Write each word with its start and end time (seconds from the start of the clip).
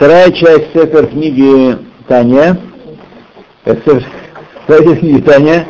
Вторая 0.00 0.32
часть 0.32 0.72
Сефер 0.72 1.08
книги 1.08 1.76
Таня, 2.08 2.58
э, 3.66 3.74
вторая 3.74 4.86
часть 4.86 5.00
книги 5.00 5.20
Таня, 5.20 5.66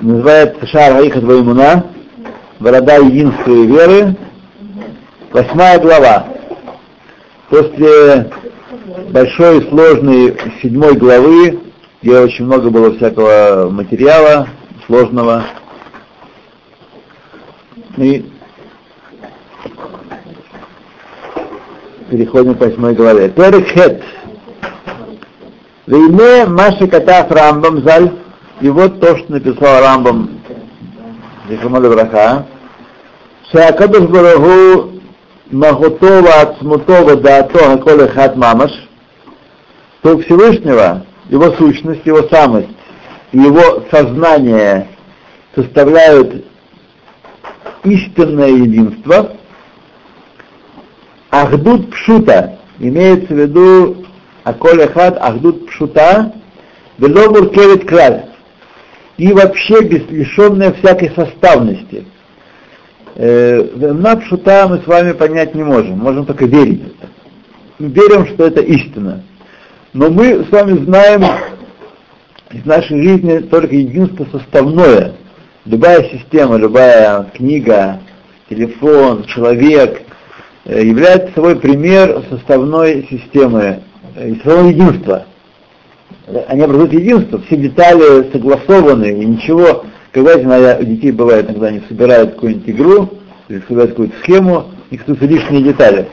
называется 0.00 0.66
Шар 0.66 0.94
Хаиха 0.94 1.20
Двоимуна, 1.20 1.88
Борода 2.58 2.96
единства 2.96 3.50
и 3.50 3.66
веры, 3.66 4.16
восьмая 5.30 5.78
глава. 5.78 6.28
После 7.50 8.30
большой 9.10 9.68
сложной 9.68 10.34
седьмой 10.62 10.94
главы, 10.94 11.60
где 12.00 12.20
очень 12.20 12.46
много 12.46 12.70
было 12.70 12.96
всякого 12.96 13.68
материала 13.70 14.48
сложного, 14.86 15.44
и 17.98 18.24
переходим 22.08 22.54
к 22.54 22.60
восьмой 22.60 22.94
главе. 22.94 23.28
Перехет. 23.28 24.02
Вейне 25.86 26.46
Маши 26.46 26.86
Катав 26.86 27.30
Рамбам 27.30 27.82
Заль. 27.82 28.12
И 28.60 28.68
вот 28.68 29.00
то, 29.00 29.16
что 29.16 29.32
написал 29.32 29.80
Рамбам 29.80 30.40
Зихамаля 31.48 31.90
Браха. 31.90 32.46
Шакадуш 33.52 34.08
Барагу 34.08 35.00
Махутова 35.50 36.40
Ацмутова 36.42 37.16
Даато 37.16 37.58
Хаколе 37.58 38.08
Хат 38.08 38.36
Мамаш. 38.36 38.72
То 40.02 40.18
Всевышнего, 40.18 41.04
его 41.28 41.52
сущность, 41.52 42.06
его 42.06 42.22
самость, 42.28 42.68
его 43.32 43.84
сознание 43.90 44.88
составляют 45.54 46.44
истинное 47.84 48.48
единство, 48.48 49.32
Ахдут 51.30 51.90
Пшута, 51.90 52.58
имеется 52.78 53.34
в 53.34 53.38
виду 53.38 54.06
Аколь 54.44 54.82
Ахад 54.82 55.18
Ахдут 55.20 55.66
Пшута, 55.66 56.32
Веломур 56.98 57.50
Кевит 57.50 57.86
Краль, 57.86 58.24
и 59.18 59.32
вообще 59.32 59.82
без 59.82 60.08
лишенная 60.08 60.72
всякой 60.72 61.10
составности. 61.10 62.06
Э, 63.16 63.62
Пшута 64.20 64.68
мы 64.68 64.78
с 64.78 64.86
вами 64.86 65.12
понять 65.12 65.54
не 65.54 65.64
можем, 65.64 65.98
можем 65.98 66.24
только 66.24 66.46
верить. 66.46 66.82
Мы 67.78 67.88
верим, 67.88 68.26
что 68.26 68.46
это 68.46 68.60
истина. 68.60 69.22
Но 69.92 70.10
мы 70.10 70.44
с 70.44 70.50
вами 70.50 70.84
знаем 70.84 71.24
из 72.52 72.64
нашей 72.64 73.02
жизни 73.02 73.38
только 73.40 73.74
единство 73.74 74.26
составное. 74.32 75.14
Любая 75.64 76.08
система, 76.10 76.56
любая 76.56 77.24
книга, 77.34 78.00
телефон, 78.48 79.24
человек 79.24 80.07
является 80.68 81.32
собой 81.34 81.56
пример 81.56 82.22
составной 82.30 83.06
системы, 83.10 83.80
э, 84.14 84.34
своего 84.42 84.68
единства. 84.68 85.24
Они 86.48 86.60
образуют 86.60 86.92
единство, 86.92 87.40
все 87.46 87.56
детали 87.56 88.30
согласованы, 88.32 89.06
и 89.06 89.24
ничего, 89.24 89.84
когда 90.12 90.76
у 90.78 90.84
детей 90.84 91.10
бывает, 91.10 91.46
иногда 91.46 91.68
они 91.68 91.80
собирают 91.88 92.34
какую-нибудь 92.34 92.68
игру, 92.68 93.08
или 93.48 93.62
собирают 93.66 93.92
какую-то 93.92 94.14
схему, 94.22 94.66
и 94.90 94.98
кто-то 94.98 95.24
лишние 95.24 95.62
детали. 95.62 96.06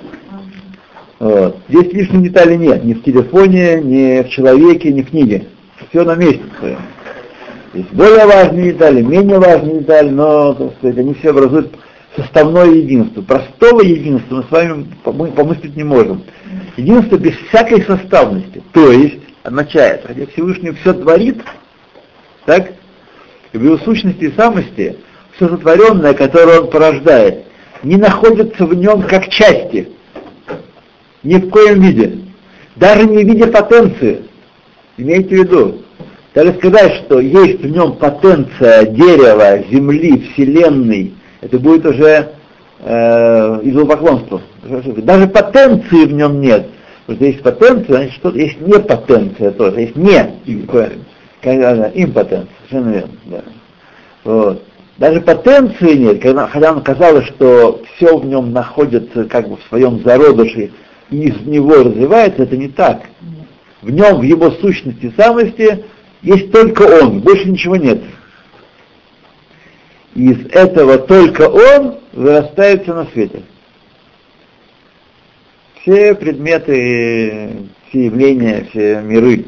Вот. 1.19 1.57
Здесь 1.67 1.93
лишних 1.93 2.23
деталей 2.23 2.57
нет, 2.57 2.83
ни 2.83 2.93
в 2.93 3.03
телефоне, 3.03 3.81
ни 3.81 4.23
в 4.23 4.29
человеке, 4.29 4.93
ни 4.93 5.01
в 5.01 5.09
книге. 5.09 5.47
Все 5.89 6.03
на 6.03 6.15
месте 6.15 6.43
своем. 6.59 6.79
Есть 7.73 7.91
более 7.91 8.25
важные 8.25 8.71
детали, 8.71 9.01
менее 9.01 9.37
важные 9.37 9.79
детали, 9.79 10.09
но, 10.09 10.53
так 10.53 10.73
сказать, 10.77 10.97
они 10.97 11.13
все 11.15 11.31
образуют 11.31 11.73
составное 12.15 12.67
единство. 12.67 13.21
Простого 13.21 13.81
единства 13.81 14.37
мы 14.37 14.43
с 14.43 14.51
вами 14.51 14.85
помыслить 15.03 15.75
не 15.75 15.83
можем. 15.83 16.23
Единство 16.77 17.17
без 17.17 17.35
всякой 17.49 17.81
составности. 17.83 18.63
То 18.73 18.91
есть, 18.91 19.19
означает, 19.43 20.03
хотя 20.05 20.25
Всевышний 20.27 20.71
все 20.71 20.93
творит, 20.93 21.37
так, 22.45 22.73
в 23.53 23.63
его 23.63 23.77
сущности 23.79 24.25
и 24.25 24.35
самости, 24.35 24.97
все 25.35 25.49
сотворенное, 25.49 26.13
которое 26.13 26.61
он 26.61 26.69
порождает, 26.69 27.45
не 27.83 27.97
находится 27.97 28.65
в 28.65 28.73
нем 28.73 29.03
как 29.03 29.29
части. 29.29 29.89
Ни 31.23 31.35
в 31.35 31.49
коем 31.49 31.81
виде. 31.81 32.19
Даже 32.75 33.05
не 33.05 33.23
в 33.23 33.27
виде 33.27 33.47
потенции. 33.47 34.23
Имейте 34.97 35.29
в 35.29 35.31
виду. 35.31 35.81
Даже 36.33 36.53
сказать, 36.55 37.05
что 37.05 37.19
есть 37.19 37.61
в 37.61 37.67
нем 37.67 37.93
потенция 37.93 38.85
дерева, 38.85 39.63
земли, 39.71 40.29
вселенной, 40.33 41.13
это 41.45 41.59
будет 41.59 41.85
уже 41.85 42.31
э, 42.79 43.59
идолопоклонство. 43.63 44.41
Даже 44.63 45.27
потенции 45.27 46.05
в 46.05 46.13
нем 46.13 46.41
нет. 46.41 46.67
Потому 47.05 47.17
что 47.17 47.25
есть 47.25 47.43
потенция, 47.43 47.95
значит, 47.95 48.13
что 48.13 48.31
есть 48.31 48.59
не 48.61 48.79
потенция 48.79 49.51
тоже, 49.51 49.81
есть 49.81 49.95
не 49.95 50.17
импотенция, 52.03 52.47
совершенно 52.67 52.93
верно. 52.93 53.11
Да. 53.25 53.41
Вот. 54.23 54.63
Даже 54.97 55.21
потенции 55.21 55.93
нет, 55.97 56.19
когда, 56.19 56.47
хотя 56.47 56.73
нам 56.73 56.81
казалось, 56.81 57.27
что 57.27 57.83
все 57.95 58.17
в 58.17 58.25
нем 58.25 58.51
находится 58.51 59.25
как 59.25 59.47
бы 59.47 59.57
в 59.57 59.63
своем 59.69 60.01
зародыше 60.03 60.71
и 61.11 61.27
из 61.27 61.41
него 61.45 61.75
развивается, 61.75 62.41
это 62.41 62.57
не 62.57 62.69
так. 62.69 63.01
В 63.83 63.91
нем, 63.91 64.17
в 64.17 64.23
его 64.23 64.49
сущности, 64.49 65.13
самости 65.15 65.83
есть 66.23 66.51
только 66.51 66.81
он, 67.03 67.19
больше 67.19 67.51
ничего 67.51 67.75
нет. 67.75 68.01
И 70.15 70.31
из 70.31 70.47
этого 70.47 70.97
только 70.97 71.49
он 71.49 71.99
вырастает 72.13 72.83
все 72.83 72.93
на 72.93 73.05
свете. 73.07 73.43
Все 75.81 76.15
предметы, 76.15 77.69
все 77.89 78.05
явления, 78.05 78.65
все 78.69 79.01
миры. 79.01 79.45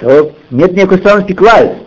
То 0.00 0.32
нет 0.50 0.72
никакой 0.72 0.98
странности 0.98 1.32
клаль. 1.32 1.78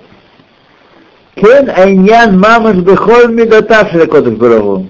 Кен 1.35 1.69
айнян 1.69 2.39
мамаш 2.39 2.77
бехоль 2.77 3.31
мидатав 3.33 3.91
шелекодыш 3.91 4.35
барагу. 4.35 4.87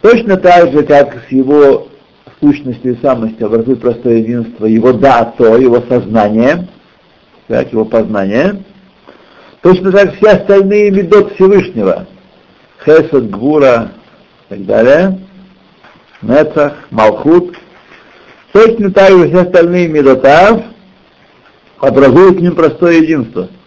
Точно 0.00 0.36
так 0.36 0.72
же, 0.72 0.84
как 0.84 1.24
с 1.28 1.32
его 1.32 1.88
сущностью 2.40 2.94
и 2.94 3.02
самостью 3.02 3.48
образует 3.48 3.80
простое 3.80 4.18
единство, 4.18 4.66
его 4.66 4.92
да, 4.92 5.24
то, 5.36 5.56
его 5.56 5.82
сознание, 5.88 6.68
так, 7.48 7.72
его 7.72 7.84
познание, 7.84 8.62
точно 9.62 9.90
так 9.90 10.14
все 10.16 10.30
остальные 10.30 10.90
медот 10.90 11.34
Всевышнего, 11.34 12.06
Хесед, 12.84 13.30
Гвура 13.30 13.92
и 14.48 14.54
так 14.54 14.66
далее, 14.66 15.18
Нецах, 16.22 16.74
Малхут, 16.90 17.56
точно 18.52 18.92
так 18.92 19.10
же 19.10 19.28
все 19.28 19.40
остальные 19.40 19.88
медотав 19.88 20.62
образуют 21.80 22.38
к 22.38 22.40
ним 22.40 22.54
простое 22.54 23.00
единство– 23.00 23.48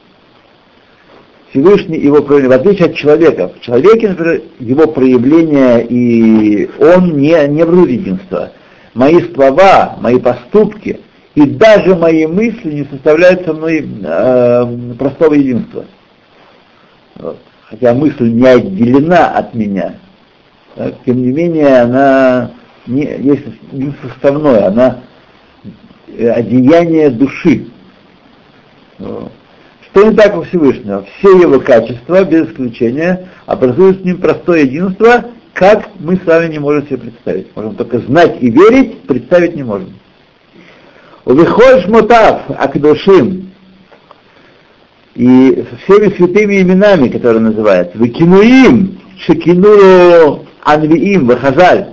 Всевышний 1.52 2.00
его 2.00 2.22
проявление, 2.22 2.58
в 2.58 2.62
отличие 2.62 2.88
от 2.88 2.96
человека. 2.96 3.50
В 3.50 3.60
человеке, 3.62 4.10
например, 4.10 4.42
его 4.60 4.88
проявление 4.88 5.86
и 5.86 6.70
он 6.80 7.18
не, 7.18 7.48
не 7.48 7.62
образует 7.62 7.90
единства. 7.90 8.52
Мои 8.94 9.20
слова, 9.34 9.98
мои 10.00 10.18
поступки 10.18 11.02
и 11.36 11.46
даже 11.46 11.96
мои 11.96 12.26
мысли 12.26 12.72
не 12.72 12.84
составляют 12.86 13.46
со 13.46 13.54
мной 13.54 13.88
э, 14.04 14.94
простого 14.98 15.34
единства. 15.34 15.86
Вот. 17.16 17.38
Хотя 17.70 17.94
мысль 17.94 18.32
не 18.32 18.48
отделена 18.48 19.30
от 19.30 19.54
меня, 19.54 19.96
так, 20.76 20.96
тем 21.06 21.22
не 21.22 21.32
менее 21.32 21.82
она 21.82 22.52
не, 22.86 23.04
есть 23.04 23.46
не 23.72 23.94
составное, 24.02 24.68
она 24.68 24.98
одеяние 26.08 27.10
души. 27.10 27.68
Вот. 29.00 29.32
Что 29.92 30.10
не 30.10 30.16
так 30.16 30.38
у 30.38 30.44
Всевышнего? 30.44 31.06
Все 31.18 31.38
его 31.38 31.60
качества, 31.60 32.24
без 32.24 32.48
исключения, 32.50 33.28
образуют 33.46 34.02
с 34.02 34.06
ним 34.06 34.20
простое 34.20 34.62
единство, 34.62 35.26
как 35.54 35.90
мы 36.00 36.16
с 36.16 36.26
вами 36.26 36.52
не 36.52 36.60
можем 36.60 36.88
себе 36.88 36.98
представить. 36.98 37.54
Можем 37.56 37.76
только 37.76 38.00
знать 38.00 38.38
и 38.42 38.50
верить, 38.50 39.02
представить 39.02 39.56
не 39.56 39.64
можем. 39.64 39.94
Увихоль 41.26 41.82
шмотав 41.84 42.44
акдушим. 42.50 43.52
И 45.14 45.66
всеми 45.84 46.10
святыми 46.16 46.62
именами, 46.62 47.10
которые 47.10 47.42
называются, 47.42 47.98
выкинуим, 47.98 49.00
шекинулу 49.20 50.46
анвиим, 50.64 51.28
вахазаль, 51.28 51.88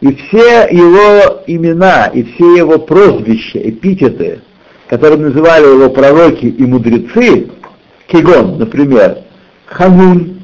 и 0.00 0.14
все 0.14 0.68
его 0.70 1.42
имена, 1.48 2.06
и 2.06 2.22
все 2.22 2.58
его 2.58 2.78
прозвища, 2.78 3.58
эпитеты, 3.58 4.40
которым 4.88 5.22
называли 5.22 5.64
его 5.64 5.90
пророки 5.90 6.46
и 6.46 6.62
мудрецы, 6.64 7.50
Кигон, 8.06 8.58
например, 8.58 9.18
Ханун, 9.66 10.42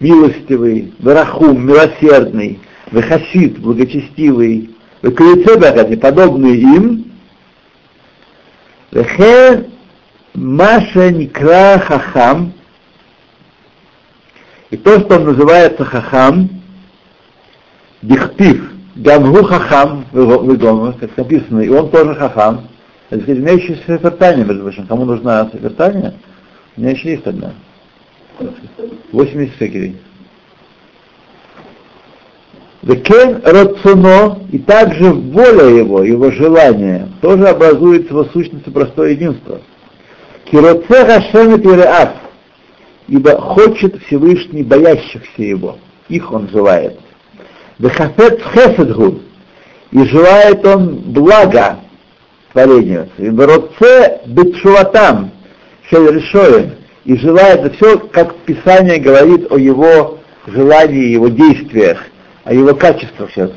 милостивый, 0.00 0.92
Варахум, 0.98 1.66
милосердный, 1.66 2.60
Вехасид, 2.90 3.58
благочестивый, 3.60 4.70
Векалицебахат, 5.02 6.00
подобные 6.00 6.56
им, 6.56 7.07
Вехе 8.90 9.66
Маша 10.34 11.10
Никра 11.10 11.78
Хахам, 11.78 12.52
и 14.70 14.76
то, 14.76 15.00
что 15.00 15.16
он 15.16 15.24
называется 15.24 15.84
Хахам, 15.84 16.48
Дихтив, 18.02 18.70
Гамгу 18.96 19.44
Хахам, 19.44 20.06
Вегома, 20.12 20.92
как 20.92 21.16
написано, 21.16 21.60
и 21.60 21.68
он 21.68 21.90
тоже 21.90 22.14
Хахам. 22.14 22.68
Это, 23.10 23.22
сказать, 23.22 23.40
у 23.40 23.42
меня 23.42 23.52
еще 23.52 23.76
сефертания, 23.76 24.44
между 24.44 24.62
прочим. 24.62 24.86
Кому 24.86 25.04
нужна 25.04 25.50
сефертания? 25.52 26.14
У 26.76 26.80
меня 26.80 26.92
еще 26.92 27.12
есть 27.12 27.26
одна. 27.26 27.52
80 29.12 29.54
секерей. 29.58 29.96
Векен 32.82 33.42
рацуно, 33.44 34.38
и 34.52 34.58
также 34.58 35.12
воля 35.12 35.64
его, 35.64 36.04
его 36.04 36.30
желание, 36.30 37.08
тоже 37.20 37.48
образуется 37.48 38.14
в 38.14 38.30
сущности 38.32 38.70
простое 38.70 39.10
единство. 39.10 39.60
Кироце 40.44 41.04
Хашем 41.04 41.60
Пиреат, 41.60 42.14
ибо 43.08 43.40
хочет 43.40 44.00
Всевышний 44.04 44.62
боящихся 44.62 45.42
его, 45.42 45.78
их 46.08 46.32
он 46.32 46.48
желает. 46.50 46.98
Вехафет 47.78 48.40
Хеседгу, 48.54 49.22
и 49.90 50.04
желает 50.04 50.64
он 50.64 51.02
блага 51.06 51.80
творению. 52.52 53.08
И 53.18 53.28
Роце 53.28 54.20
Бетшуватам, 54.26 55.32
Шель 55.90 56.74
и 57.04 57.16
желает 57.16 57.74
все, 57.74 57.98
как 57.98 58.36
Писание 58.40 58.98
говорит 58.98 59.50
о 59.50 59.56
его 59.56 60.18
желании, 60.46 61.06
его 61.08 61.26
действиях– 61.26 61.98
о 62.48 62.54
его 62.54 62.74
качествах 62.74 63.30
сейчас. 63.30 63.50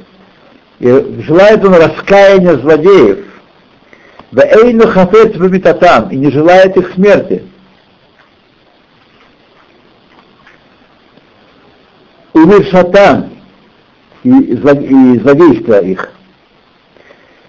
И 0.80 1.22
желает 1.26 1.64
он 1.64 1.76
раскаяния 1.76 2.58
злодеев. 2.58 3.20
Вэйну 4.32 4.86
хафет 4.88 5.38
бамитатам, 5.38 6.10
и 6.10 6.18
не 6.18 6.30
желает 6.30 6.76
их 6.76 6.94
смерти. 6.94 7.44
Умиршатам, 12.34 13.30
и, 14.24 14.30
и 14.30 15.20
злодейства 15.20 15.80
их. 15.80 16.12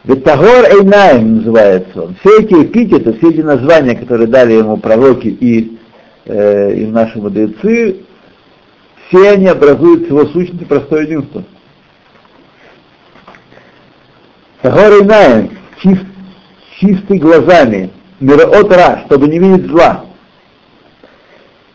Ветагор 0.04 0.64
Эйнаем 0.66 1.38
называется 1.38 2.02
он. 2.02 2.16
Все 2.20 2.40
эти 2.40 2.54
эпитеты, 2.54 3.14
все 3.14 3.30
эти 3.30 3.40
названия, 3.40 3.96
которые 3.96 4.28
дали 4.28 4.52
ему 4.52 4.76
пророки 4.76 5.26
и, 5.26 5.76
э, 6.24 6.74
и 6.74 6.86
наши 6.86 7.18
мудрецы, 7.18 8.02
все 9.12 9.30
они 9.30 9.46
образуют 9.46 10.08
его 10.08 10.26
сущности 10.26 10.64
простое 10.64 11.02
единство. 11.02 11.44
Сахор 14.62 15.02
Инаем, 15.02 15.50
чист, 15.82 16.04
чистый 16.78 17.18
глазами, 17.18 17.90
мираот 18.20 18.72
ра, 18.72 19.02
чтобы 19.06 19.28
не 19.28 19.38
видеть 19.38 19.70
зла. 19.70 20.06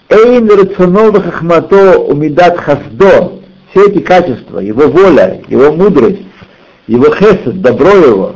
Эйн 0.10 0.50
рацонова 0.50 1.22
хахмато 1.22 2.00
умидат 2.00 2.58
хаздо, 2.58 3.42
все 3.70 3.88
эти 3.88 4.00
качества, 4.00 4.60
его 4.60 4.88
воля, 4.88 5.42
его 5.48 5.74
мудрость, 5.74 6.26
его 6.88 7.14
хесед, 7.14 7.62
добро 7.62 7.92
его, 7.92 8.36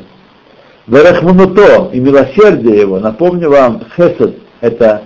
верахмунуто 0.85 1.89
и 1.93 1.99
милосердие 1.99 2.81
его, 2.81 2.99
напомню 2.99 3.49
вам, 3.49 3.81
хесед— 3.95 4.35
это 4.61 5.03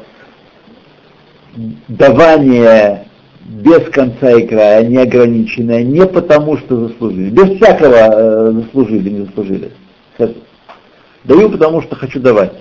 давание 1.88 3.05
без 3.46 3.88
конца 3.92 4.32
и 4.32 4.48
края, 4.48 4.84
неограниченная, 4.88 5.84
не 5.84 6.06
потому 6.08 6.58
что 6.58 6.88
заслужили, 6.88 7.30
без 7.30 7.58
всякого 7.58 7.96
э, 7.96 8.52
заслужили, 8.54 9.10
не 9.10 9.26
заслужили. 9.26 9.72
Даю, 11.24 11.50
потому 11.52 11.82
что 11.84 11.96
хочу 11.96 12.20
давать. 12.20 12.54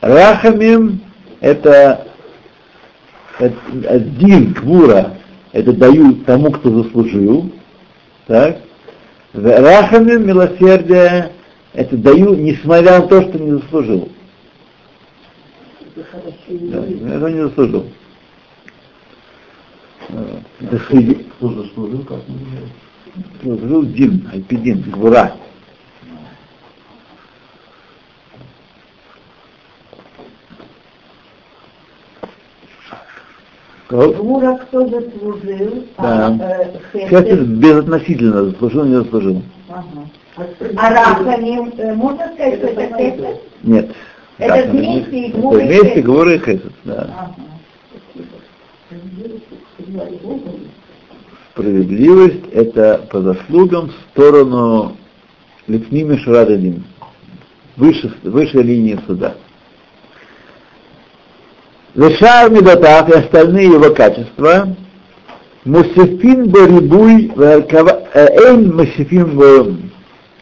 Рахамим 0.00 1.00
это, 1.40 2.06
это 3.38 4.00
дин, 4.00 4.56
это 5.52 5.72
даю 5.72 6.14
тому, 6.26 6.50
кто 6.52 6.82
заслужил. 6.82 7.50
Так? 8.26 8.58
Рахамим, 9.34 10.26
милосердие, 10.26 11.32
это 11.74 11.96
даю, 11.98 12.34
несмотря 12.34 13.00
на 13.00 13.06
то, 13.08 13.22
что 13.22 13.38
не 13.38 13.52
заслужил. 13.52 14.08
Да, 16.48 16.78
это 17.14 17.30
не 17.30 17.42
заслужил. 17.42 17.86
Кто 20.86 21.48
заслужил, 21.48 22.04
как 22.04 22.18
Заслужил 23.42 23.84
Дин, 23.86 24.28
Альпидин, 24.32 24.82
Гвура. 24.82 25.32
Гура 33.88 34.56
кто 34.56 34.86
заслужил, 34.86 35.86
да. 35.98 36.26
а 36.26 36.78
э, 36.92 37.08
Хесед 37.08 37.46
безотносительно 37.46 38.44
заслужил, 38.46 38.84
не 38.84 38.96
заслужил. 38.96 39.42
Ага. 39.68 40.44
А 40.76 40.90
Рахамим, 40.90 41.72
э, 41.78 41.94
можно 41.94 42.32
сказать, 42.34 42.58
что 42.58 42.66
это 42.66 42.96
Хесед? 42.96 43.40
Нет. 43.62 43.90
Это 44.38 44.68
вместе 44.70 45.28
и 45.28 45.32
Гура 45.32 45.58
Вместе 45.58 46.02
Гура 46.02 46.34
и 46.34 46.38
Хесед, 46.38 46.72
да. 46.84 47.08
Ага. 47.16 47.45
Справедливость– 51.52 52.46
это 52.52 53.06
по 53.10 53.20
заслугам 53.20 53.88
в 53.88 54.10
сторону 54.10 54.96
Лифними 55.66 56.16
Шрададим, 56.16 56.84
выше, 57.76 58.12
выше 58.22 58.62
линии 58.62 58.98
суда. 59.06 59.34
Вешар 61.94 62.50
Медотав 62.50 63.08
и 63.08 63.12
остальные 63.12 63.66
его 63.66 63.94
качества 63.94 64.76
Мусифин 65.64 66.50
Барибуй 66.50 67.32
Эйн 68.14 68.74
Мусифин 68.74 69.90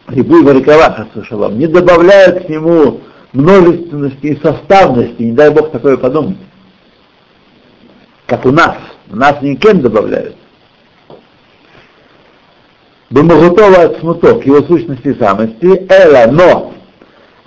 Рибуй 0.09 0.43
Варикава 0.43 1.07
не 1.53 1.67
добавляют 1.69 2.47
к 2.47 2.49
нему 2.49 3.01
множественности 3.33 4.27
и 4.27 4.41
составности, 4.41 5.23
не 5.23 5.33
дай 5.33 5.51
Бог 5.51 5.71
такое 5.71 5.97
подумать 5.97 6.39
как 8.27 8.45
у 8.47 8.51
нас. 8.51 8.77
У 9.11 9.17
нас 9.17 9.41
никем 9.43 9.81
добавляют. 9.81 10.37
Бумагутова 13.11 13.83
от 13.83 14.01
смуто, 14.01 14.41
к 14.41 14.47
его 14.47 14.63
сущности 14.63 15.15
самости, 15.19 15.87
эла, 15.89 16.31
но. 16.31 16.75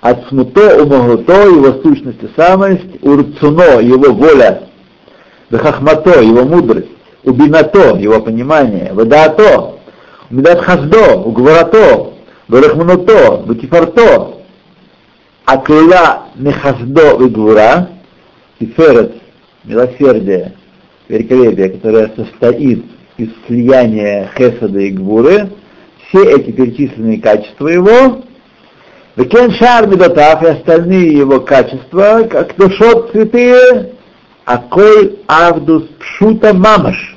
От 0.00 0.28
смуто 0.28 0.82
у 0.82 0.86
могуто, 0.86 1.48
его 1.48 1.82
сущности 1.82 2.30
самость, 2.36 3.02
урцуно, 3.02 3.80
его 3.80 4.12
воля, 4.12 4.68
вехахмато, 5.50 6.20
его 6.20 6.44
мудрость, 6.44 6.88
убинато, 7.24 7.96
его 7.98 8.20
понимание, 8.20 8.92
вадато, 8.92 9.74
умидат 10.30 10.62
хаздо, 10.62 11.20
угварато, 11.20 12.12
верахмануто, 12.48 13.42
ватифарто, 13.44 14.36
акля 15.44 16.22
нехаздо 16.36 17.20
и 17.24 17.28
гвура, 17.28 17.88
тиферет, 18.60 19.16
милосердие, 19.64 20.54
великолепие, 21.08 21.70
которое 21.70 22.10
состоит 22.14 22.84
из 23.16 23.28
слияния 23.46 24.30
Хесада 24.36 24.78
и 24.78 24.90
Гвуры, 24.90 25.50
все 26.08 26.22
эти 26.36 26.50
перечисленные 26.52 27.20
качества 27.20 27.68
его, 27.68 28.22
Векен 29.16 29.50
Шар 29.52 29.88
Медотав 29.88 30.42
и 30.42 30.46
остальные 30.46 31.18
его 31.18 31.40
качества, 31.40 32.26
как 32.30 32.54
душот 32.56 33.10
святые, 33.10 33.94
Аколь 34.44 35.16
Авдус 35.26 35.84
Пшута 35.98 36.54
Мамаш. 36.54 37.16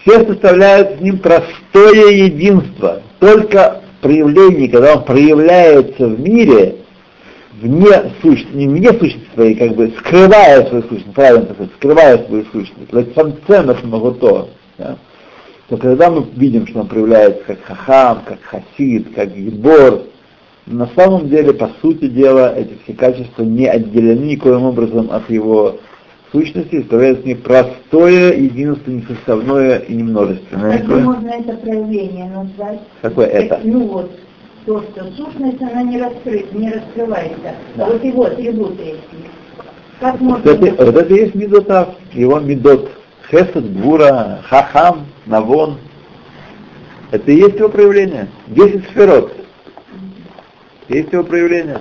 Все 0.00 0.26
составляют 0.26 0.98
с 0.98 1.00
ним 1.00 1.18
простое 1.18 2.10
единство. 2.10 3.02
Только 3.20 3.82
проявление, 4.00 4.68
когда 4.68 4.96
он 4.96 5.04
проявляется 5.04 6.06
в 6.06 6.20
мире, 6.20 6.76
вне 7.60 8.12
сущности, 8.22 8.54
не 8.54 8.68
вне 8.68 8.88
сущности 8.90 9.28
своей, 9.34 9.54
как 9.54 9.74
бы 9.74 9.92
скрывая 9.98 10.66
свою 10.66 10.82
сущность, 10.84 11.14
правильно 11.14 11.54
сказать, 11.54 11.72
скрывая 11.76 12.18
свою 12.26 12.44
сущность, 12.52 12.92
латсамцемах 12.92 13.82
магуто, 13.84 14.48
да, 14.78 14.96
то 15.68 15.76
когда 15.76 16.10
мы 16.10 16.24
видим, 16.36 16.66
что 16.66 16.80
он 16.80 16.86
проявляется 16.86 17.42
как 17.44 17.62
хахам, 17.64 18.22
как 18.26 18.38
хасид, 18.42 19.14
как 19.14 19.34
гибор, 19.34 20.02
на 20.66 20.88
самом 20.96 21.28
деле, 21.28 21.52
по 21.52 21.70
сути 21.80 22.08
дела, 22.08 22.52
эти 22.56 22.76
все 22.84 22.92
качества 22.92 23.42
не 23.42 23.66
отделены 23.66 24.24
никоим 24.24 24.64
образом 24.64 25.10
от 25.10 25.28
его 25.30 25.78
сущности, 26.32 26.80
составляют 26.80 27.24
с 27.24 27.36
простое, 27.36 28.34
единство, 28.34 28.90
несоставное 28.90 29.78
и 29.78 29.94
немножественное. 29.94 30.78
Как 30.78 30.88
можно 30.88 31.28
это 31.28 31.52
проявление 31.54 32.26
назвать? 32.26 32.80
Какое 33.00 33.26
это? 33.26 33.60
Ну 33.62 33.86
вот, 33.86 34.10
то, 34.66 34.82
что 34.82 35.04
сущность, 35.12 35.62
она 35.62 35.82
не, 35.84 36.02
раскрыта, 36.02 36.56
не 36.56 36.70
раскрывается. 36.70 37.54
Да. 37.76 37.86
Вот 37.86 38.04
его 38.04 38.24
атрибуты 38.24 38.82
эти. 38.82 39.30
Как 40.00 40.20
можно... 40.20 40.42
Вот 40.52 40.62
это, 40.62 40.84
вот 40.84 40.96
это 40.96 41.14
есть 41.14 41.34
медотав, 41.34 41.94
его 42.12 42.40
медот. 42.40 42.90
Хесед, 43.30 43.80
Гура, 43.80 44.40
Хахам, 44.44 45.06
Навон. 45.24 45.78
Это 47.12 47.30
и 47.30 47.36
есть 47.36 47.56
его 47.56 47.68
проявление. 47.68 48.28
Десять 48.48 48.84
сферот. 48.90 49.32
Есть 50.88 51.12
его 51.12 51.22
проявление. 51.22 51.80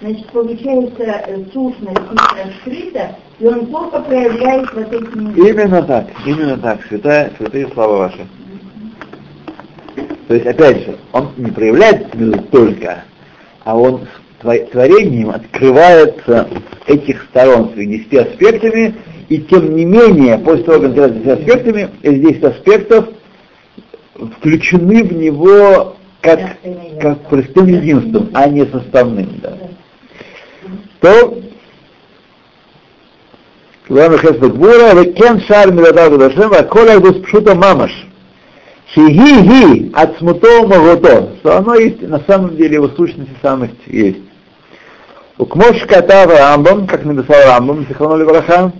Значит, 0.00 0.26
получается, 0.30 1.02
э, 1.02 1.44
сущность 1.52 1.98
не 1.98 2.44
раскрыта, 2.44 3.16
и 3.40 3.46
он 3.46 3.66
только 3.66 4.00
проявляет 4.00 4.72
вот 4.72 4.92
эти... 4.92 5.48
Именно 5.50 5.82
так, 5.82 6.06
именно 6.24 6.56
так. 6.56 6.84
Святая, 6.88 7.32
святые 7.36 7.66
слова 7.68 7.98
ваши. 7.98 8.26
То 10.28 10.34
есть, 10.34 10.46
опять 10.46 10.84
же, 10.84 10.98
он 11.12 11.30
не 11.38 11.50
проявляет 11.50 12.08
только, 12.50 13.04
а 13.64 13.76
он 13.76 14.06
творением 14.40 15.30
открывается 15.30 16.48
этих 16.86 17.22
сторон 17.30 17.72
с 17.74 17.76
10 17.76 18.14
аспектами, 18.14 18.94
и 19.30 19.38
тем 19.38 19.74
не 19.74 19.86
менее, 19.86 20.38
после 20.38 20.64
того, 20.64 20.80
как 20.80 20.96
он 20.96 21.04
открывается 21.04 21.32
аспектами, 21.32 21.88
эти 22.02 22.18
10 22.18 22.44
аспектов 22.44 23.08
включены 24.36 25.02
в 25.02 25.12
него 25.14 25.96
как, 26.20 26.40
как 27.00 27.20
простым 27.28 27.66
единством, 27.66 28.30
а 28.34 28.48
не 28.48 28.66
составным. 28.66 29.40
Да. 29.42 29.56
То 31.00 31.38
Лама 33.88 34.18
Хесбекбура, 34.18 34.92
Векен 34.94 35.40
Шар 35.40 35.72
Миладав 35.72 36.10
Гудашем, 36.10 36.50
Ваколя 36.50 36.98
Гус 37.00 37.16
Пшута 37.22 37.54
Мамаш. 37.54 38.07
Шиги-ги 38.98 39.92
от 39.94 40.18
смуто 40.18 40.66
могото, 40.66 41.28
что 41.38 41.58
оно 41.58 41.76
есть, 41.76 42.02
на 42.02 42.20
самом 42.26 42.56
деле 42.56 42.74
его 42.74 42.88
сущность 42.88 43.30
и 43.30 43.46
самость 43.46 43.74
есть. 43.86 44.18
У 45.38 45.46
Кмош 45.46 45.82
Катава 45.86 46.36
Рамбам, 46.36 46.88
как 46.88 47.04
написал 47.04 47.40
Рамбам, 47.46 47.86
Сихану 47.86 48.16
Левраха, 48.16 48.72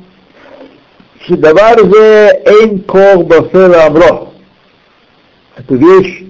Шидавар 1.24 1.78
зе 1.84 2.42
эйн 2.46 2.80
кор 2.80 3.22
басера 3.22 3.86
амро. 3.86 4.32
Эту 5.56 5.76
вещь 5.76 6.24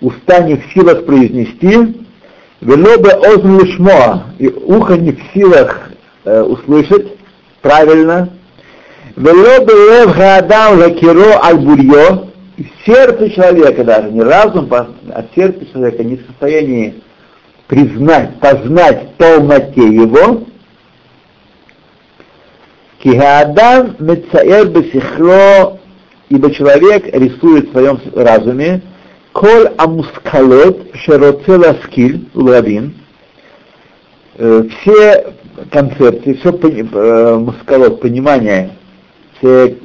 уста 0.00 0.38
не 0.44 0.54
в 0.54 0.72
силах 0.72 1.04
произнести, 1.04 2.06
велобе 2.60 3.10
озн 3.10 3.58
лишмоа, 3.58 4.26
и 4.38 4.46
ухо 4.46 4.96
не 4.96 5.10
в 5.10 5.18
силах 5.34 5.90
э, 6.24 6.42
услышать 6.42 7.18
правильно, 7.62 8.28
велобе 9.16 9.74
лев 9.74 10.14
хаадам 10.14 10.78
лакиро 10.78 11.40
аль 11.42 12.27
сердце 12.84 13.30
человека 13.30 13.84
даже, 13.84 14.10
не 14.10 14.22
разум, 14.22 14.68
а 14.72 15.24
сердце 15.34 15.66
человека 15.66 16.02
не 16.02 16.16
в 16.16 16.26
состоянии 16.26 17.02
признать, 17.66 18.38
познать 18.40 19.14
полноте 19.16 19.86
его, 19.86 20.44
Кигаадам 23.02 23.94
мецаэр 24.00 24.68
бесихло, 24.68 25.78
ибо 26.28 26.50
человек 26.52 27.06
рисует 27.14 27.68
в 27.68 27.72
своем 27.72 28.00
разуме, 28.14 28.82
коль 29.32 29.68
амускалот 29.76 30.96
шероцела 30.96 31.76
скиль, 31.84 32.28
улавин, 32.34 32.96
все 34.36 35.34
концепции, 35.70 36.34
все 36.34 36.50
э, 36.50 37.36
мускалот, 37.38 38.00
понимание, 38.00 38.70
все 39.38 39.76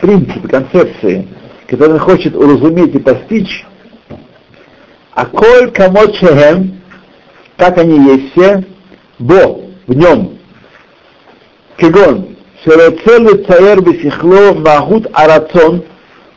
принципы, 0.00 0.48
концепции, 0.48 1.26
которые 1.68 1.94
он 1.94 2.00
хочет 2.00 2.34
уразуметь 2.34 2.94
и 2.94 2.98
постичь, 2.98 3.66
а 5.12 5.26
коль 5.26 5.70
камот 5.70 6.14
шехем, 6.16 6.80
как 7.56 7.78
они 7.78 7.98
есть 8.14 8.32
все, 8.32 8.64
бо, 9.18 9.60
в 9.86 9.94
нем, 9.94 10.38
кегон, 11.76 12.36
шероцелу 12.64 13.44
цаэр 13.44 13.82
бесихло 13.82 14.54
магут 14.54 15.08
арацон, 15.12 15.84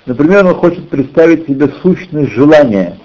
например, 0.06 0.46
он 0.46 0.56
хочет 0.56 0.90
представить 0.90 1.48
себе 1.48 1.70
сущность 1.82 2.32
желания, 2.34 2.98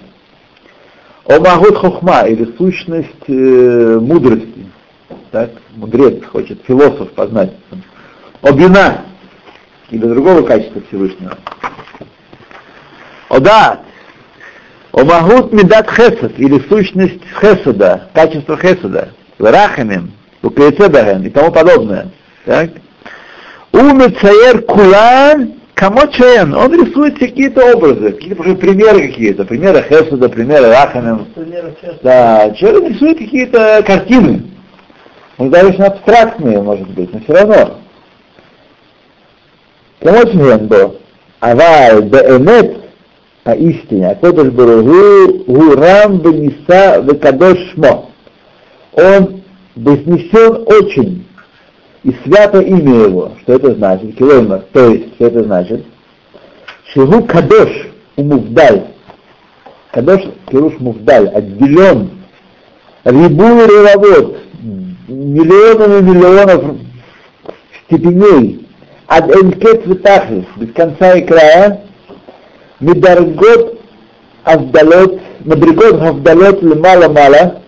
о 1.25 1.39
магут 1.39 1.77
хохма, 1.77 2.27
или 2.27 2.53
сущность 2.57 3.07
э, 3.27 3.99
мудрости, 4.01 4.67
так, 5.31 5.51
мудрец 5.75 6.25
хочет, 6.25 6.59
философ 6.67 7.09
познать, 7.11 7.53
о 8.41 8.51
бина, 8.51 9.05
или 9.91 10.05
другого 10.05 10.41
качества 10.41 10.81
Всевышнего. 10.89 11.37
О 13.29 13.39
да, 13.39 13.81
о 14.91 15.03
магут 15.03 15.51
медат 15.51 15.89
хесед, 15.89 16.39
или 16.39 16.59
сущность 16.69 17.21
хеседа, 17.39 18.09
качество 18.13 18.57
хеседа, 18.57 19.09
рахамим, 19.37 20.13
укрецебаген 20.41 21.25
и 21.25 21.29
тому 21.29 21.51
подобное. 21.51 22.09
Так? 22.45 22.71
Умецаер 23.73 24.61
кулан 24.61 25.53
камочен, 25.73 26.55
он 26.55 26.73
рисует 26.73 27.19
какие-то 27.19 27.75
образы, 27.75 28.13
какие-то 28.13 28.41
примеры 28.55 29.07
какие-то, 29.09 29.45
примеры 29.45 29.85
Хесуда, 29.87 30.29
примеры 30.29 30.69
Рахамин. 30.69 31.27
Да, 32.01 32.51
человек 32.55 32.91
рисует 32.91 33.19
какие-то 33.19 33.83
картины. 33.85 34.43
Ну, 35.37 35.49
достаточно 35.49 35.85
абстрактные, 35.87 36.61
может 36.63 36.89
быть, 36.89 37.13
но 37.13 37.19
все 37.19 37.33
равно. 37.33 37.77
Камочен 39.99 40.67
был. 40.67 40.99
Авай 41.39 42.01
беэмет 42.01 42.86
поистине, 43.47 44.09
Акодыш 44.09 44.51
Баругу, 44.51 45.45
Гурам 45.47 46.17
Бениса 46.17 46.99
Векадош 46.99 47.57
Шмо. 47.71 48.09
Он 48.91 49.41
вознесен 49.73 50.65
очень, 50.65 51.25
и 52.03 52.13
свято 52.23 52.59
имя 52.59 53.07
его. 53.07 53.31
Что 53.41 53.53
это 53.53 53.73
значит? 53.75 54.17
Килоймер. 54.17 54.65
То 54.73 54.89
есть, 54.89 55.15
что 55.15 55.27
это 55.27 55.43
значит? 55.43 55.85
Шигу 56.91 57.23
Кадош 57.23 57.69
Умувдаль. 58.17 58.87
Кадош 59.93 60.23
Кируш 60.51 60.73
Мувдаль, 60.79 61.29
отделен. 61.29 62.09
Рибу 63.05 63.43
Ревовод, 63.43 64.39
миллионами 65.07 66.01
миллионов 66.01 66.75
степеней. 67.85 68.67
Ад 69.07 69.33
Энкет 69.33 69.85
Витахис, 69.85 70.43
без 70.57 70.73
конца 70.73 71.13
и 71.13 71.25
края, 71.25 71.86
Медаргот 72.79 73.79
Авдалот, 74.43 75.19
Мадригот 75.45 76.01
Авдалот 76.01 76.61
Лемала-Мала, 76.61 77.61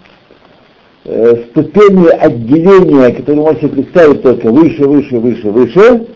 ступени 1.04 2.08
отделения, 2.10 3.12
которые 3.16 3.42
можете 3.42 3.68
представить 3.70 4.22
только 4.22 4.50
выше, 4.50 4.86
выше, 4.86 5.18
выше, 5.18 5.50
выше, 5.50 6.08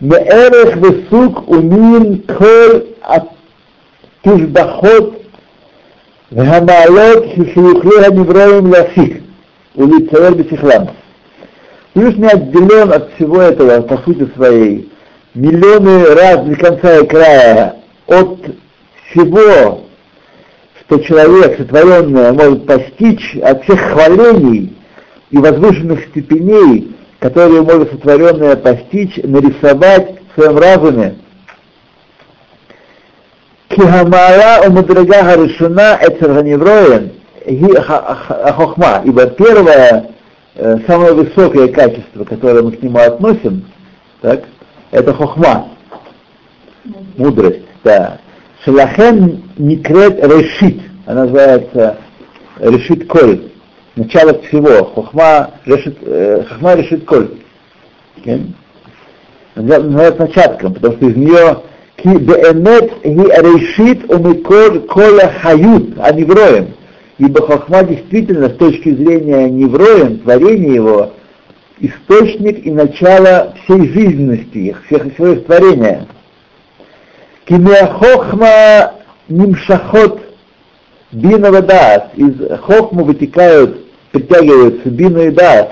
Меэрех 0.00 0.76
высук 0.76 1.48
умин 1.48 2.22
коль 2.22 2.86
атушбахот 4.22 5.22
вгамалот 6.30 7.26
хишуюхлеха 7.34 8.12
невроем 8.14 8.70
лафих 8.70 9.16
улицаэр 9.74 10.36
бисихлам. 10.36 10.90
Всевышний 11.94 12.28
отделен 12.28 12.92
от 12.92 13.12
всего 13.14 13.40
этого, 13.40 13.80
по 13.80 13.98
сути 14.04 14.28
своей, 14.36 14.88
миллионы 15.34 16.14
раз 16.14 16.44
до 16.46 16.54
конца 16.54 16.98
и 16.98 17.06
края 17.08 17.74
от 18.08 18.38
всего, 19.10 19.84
что 20.80 20.98
человек, 20.98 21.58
сотворенное, 21.58 22.32
может 22.32 22.66
постичь, 22.66 23.36
от 23.36 23.62
всех 23.64 23.80
хвалений 23.80 24.76
и 25.30 25.36
возвышенных 25.36 26.06
степеней, 26.06 26.96
которые 27.20 27.62
может 27.62 27.92
сотворенное 27.92 28.56
постичь, 28.56 29.16
нарисовать 29.22 30.16
в 30.30 30.40
своем 30.40 30.58
разуме. 30.58 31.18
Кихамара 33.68 34.66
у 34.66 34.72
мудрага 34.72 35.24
Харишуна 35.24 35.98
Эцерганевроен 36.00 37.12
Хохма, 38.56 39.02
ибо 39.04 39.26
первое, 39.26 40.10
э, 40.54 40.78
самое 40.86 41.12
высокое 41.12 41.68
качество, 41.68 42.24
которое 42.24 42.62
мы 42.62 42.72
к 42.72 42.82
нему 42.82 42.98
относим, 42.98 43.64
так, 44.20 44.44
это 44.90 45.14
хохма, 45.14 45.68
мудрость. 47.16 47.67
Да. 47.84 48.18
Шалахен 48.64 49.42
Никрет 49.56 50.22
Решит, 50.24 50.80
она 51.06 51.22
называется 51.22 51.98
Решит 52.60 53.06
Коль, 53.06 53.40
начало 53.96 54.40
всего. 54.42 54.84
Хохма 54.84 55.50
решит, 55.64 55.96
э, 56.02 56.44
хохма 56.48 56.74
решит 56.74 57.04
Коль. 57.04 57.28
Okay? 58.16 58.42
Называется 59.54 60.22
начатком, 60.22 60.74
потому 60.74 60.96
что 60.96 61.06
из 61.06 61.16
нее 61.16 61.62
ги 62.04 62.10
решит 63.08 64.10
умикор 64.10 64.80
коля 64.80 65.32
хают, 65.40 65.94
а 65.98 66.12
не 66.12 66.24
вроем. 66.24 66.74
Ибо 67.18 67.42
хохма 67.42 67.82
действительно, 67.82 68.48
с 68.48 68.56
точки 68.56 68.94
зрения 68.94 69.50
невроем, 69.50 70.18
творения 70.18 70.74
его, 70.74 71.12
источник 71.80 72.64
и 72.64 72.70
начало 72.70 73.54
всей 73.64 73.88
жизненности, 73.88 74.76
всех, 74.86 75.12
всего 75.14 75.28
их 75.28 75.44
творения. 75.46 76.06
Кимеахохма 77.48 78.92
нимшахот 79.28 80.20
бина 81.12 81.50
вадас. 81.50 82.02
Из 82.14 82.34
хохму 82.60 83.04
вытекают, 83.04 83.86
притягиваются 84.12 84.90
бина 84.90 85.18
и 85.18 85.30
дас. 85.30 85.68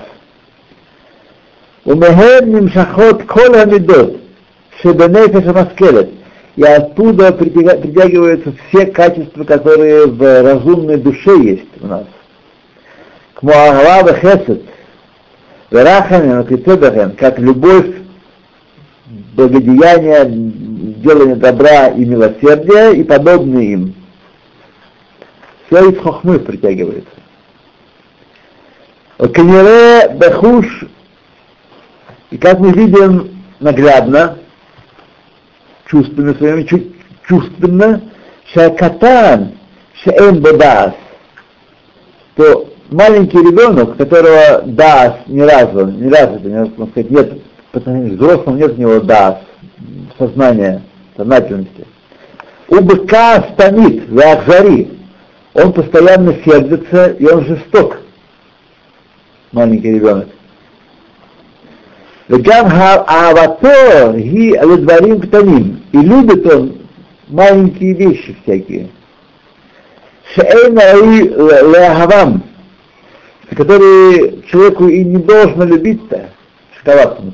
Умехем 1.85 2.49
нимшахот 2.49 3.25
кола 3.25 3.65
медот. 3.65 4.19
Шебенефеш 4.81 5.45
маскелет. 5.53 6.09
И 6.55 6.63
оттуда 6.63 7.31
притягиваются 7.31 8.53
все 8.67 8.87
качества, 8.87 9.43
которые 9.43 10.07
в 10.07 10.41
разумной 10.41 10.97
душе 10.97 11.37
есть 11.43 11.69
у 11.79 11.85
нас. 11.85 12.05
К 13.35 13.43
Муагава 13.43 14.15
Хесед, 14.15 14.63
Верахамин, 15.69 17.15
как 17.15 17.37
любовь, 17.37 17.97
благодеяние, 19.35 20.66
делание 20.77 21.35
добра 21.35 21.87
и 21.87 22.05
милосердия 22.05 22.91
и 22.91 23.03
подобные 23.03 23.73
им. 23.73 23.95
все 25.67 25.89
из 25.89 25.99
хохмы 25.99 26.39
притягивается. 26.39 27.09
Канере 29.17 30.15
бехуш, 30.15 30.85
и 32.29 32.37
как 32.37 32.59
мы 32.59 32.71
видим 32.71 33.41
наглядно, 33.59 34.37
чувственно 35.87 36.35
своими, 36.35 36.93
чувственно, 37.27 38.01
шакатан, 38.53 39.53
шеэн 40.03 40.41
бадас, 40.41 40.93
то 42.35 42.69
маленький 42.91 43.39
ребенок, 43.39 43.97
которого 43.97 44.61
дас 44.65 45.15
не 45.25 45.41
развит, 45.41 45.99
не 45.99 46.09
развит, 46.09 46.43
не 46.43 46.59
можно 46.59 46.87
сказать, 46.87 47.11
нет, 47.11 47.33
взрослым 47.73 48.57
нет 48.57 48.77
у 48.77 48.81
него 48.81 48.99
дас, 48.99 49.37
сознания, 50.17 50.81
сознательности. 51.15 51.85
У 52.69 52.81
быка 52.81 53.47
стамит, 53.53 54.07
веахзари. 54.09 54.97
Он 55.53 55.73
постоянно 55.73 56.35
сердится, 56.45 57.07
и 57.11 57.25
он 57.25 57.45
жесток. 57.45 57.97
Маленький 59.51 59.93
ребенок. 59.93 60.27
Вегам 62.27 62.67
авато 63.07 64.13
ги 64.17 64.49
ледварим 64.51 65.21
ктаним. 65.21 65.83
И 65.93 65.97
любит 65.97 66.45
он 66.53 66.77
маленькие 67.29 67.93
вещи 67.93 68.35
всякие. 68.43 68.89
Шеэйна 70.35 70.81
и 70.97 71.29
леахавам, 71.29 72.43
которые 73.55 74.43
человеку 74.43 74.89
и 74.89 75.05
не 75.05 75.17
должно 75.17 75.63
любить-то, 75.63 76.29
шоколадку. 76.77 77.33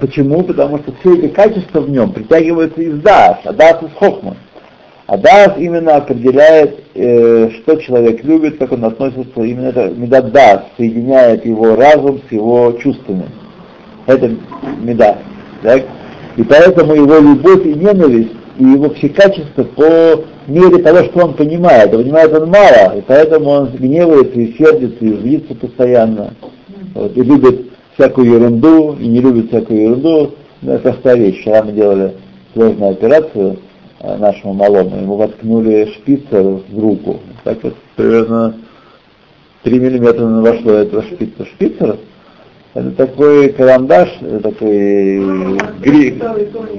Почему? 0.00 0.42
Потому 0.42 0.78
что 0.78 0.92
все 1.00 1.16
эти 1.16 1.28
качества 1.28 1.80
в 1.80 1.90
нем 1.90 2.12
притягиваются 2.12 2.80
из 2.80 3.00
дас, 3.00 3.38
а 3.44 3.52
дас 3.52 3.82
из 3.82 3.92
хохма. 3.98 4.36
А 5.06 5.16
дас 5.16 5.52
именно 5.56 5.96
определяет, 5.96 6.80
э, 6.94 7.50
что 7.50 7.76
человек 7.76 8.24
любит, 8.24 8.58
как 8.58 8.72
он 8.72 8.84
относится, 8.84 9.40
именно 9.40 9.68
это 9.68 9.88
медат 9.90 10.32
дас, 10.32 10.62
соединяет 10.76 11.46
его 11.46 11.76
разум 11.76 12.20
с 12.28 12.32
его 12.32 12.72
чувствами. 12.82 13.26
Это 14.06 14.32
медат. 14.80 15.18
Так? 15.62 15.84
И 16.36 16.42
поэтому 16.42 16.94
его 16.94 17.18
любовь 17.18 17.64
и 17.64 17.74
ненависть, 17.74 18.32
и 18.58 18.64
его 18.64 18.90
все 18.90 19.08
качества 19.08 19.62
по 19.62 20.24
мере 20.46 20.82
того, 20.82 21.04
что 21.04 21.26
он 21.26 21.34
понимает. 21.34 21.94
А 21.94 21.98
понимает 21.98 22.32
он 22.34 22.50
мало, 22.50 22.98
и 22.98 23.00
поэтому 23.02 23.50
он 23.50 23.66
гневается 23.68 24.38
и 24.38 24.56
сердится, 24.56 25.04
и 25.04 25.12
злится 25.20 25.54
постоянно. 25.54 26.34
Вот, 26.94 27.16
и 27.16 27.22
любит 27.22 27.75
всякую 27.96 28.30
ерунду, 28.30 28.96
и 28.98 29.06
не 29.06 29.20
любит 29.20 29.48
всякую 29.48 29.82
ерунду. 29.82 30.34
Ну, 30.62 30.72
это 30.72 30.92
простая 30.92 31.16
вещь. 31.16 31.40
Вчера 31.40 31.62
мы 31.62 31.72
делали 31.72 32.14
сложную 32.54 32.92
операцию, 32.92 33.58
Э, 33.98 34.16
нашему 34.18 34.52
малому, 34.52 34.96
ему 34.96 35.16
воткнули 35.16 35.86
шпицер 35.94 36.42
в 36.68 36.78
руку. 36.78 37.20
Так 37.44 37.62
вот 37.64 37.74
примерно 37.96 38.54
3 39.62 39.80
миллиметра 39.80 40.26
вошло 40.26 40.72
этого 40.72 41.02
шпицера. 41.02 41.46
Шпицер 41.46 41.96
это 42.74 42.90
такой 42.90 43.48
карандаш, 43.48 44.10
такой 44.42 45.56
гриф, 45.80 46.22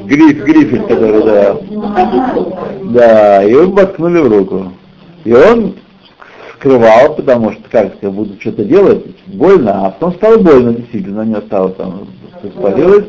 гриф, 0.06 0.44
грифель, 0.44 0.84
который, 0.84 1.24
да. 1.24 1.58
Да, 2.84 3.44
и 3.44 3.52
его 3.52 3.72
воткнули 3.72 4.20
в 4.20 4.28
руку. 4.28 4.72
И 5.26 5.34
он 5.34 5.74
скрывал, 6.58 7.16
потому 7.16 7.52
что, 7.52 7.64
как 7.70 7.94
я 8.02 8.10
буду 8.10 8.40
что-то 8.40 8.64
делать, 8.64 9.06
больно, 9.28 9.88
а 9.88 9.92
потом 9.92 10.14
стало 10.16 10.38
больно, 10.38 10.74
действительно, 10.74 11.22
не 11.22 11.36
стало 11.42 11.70
там, 11.70 12.08
спалилось. 12.58 13.06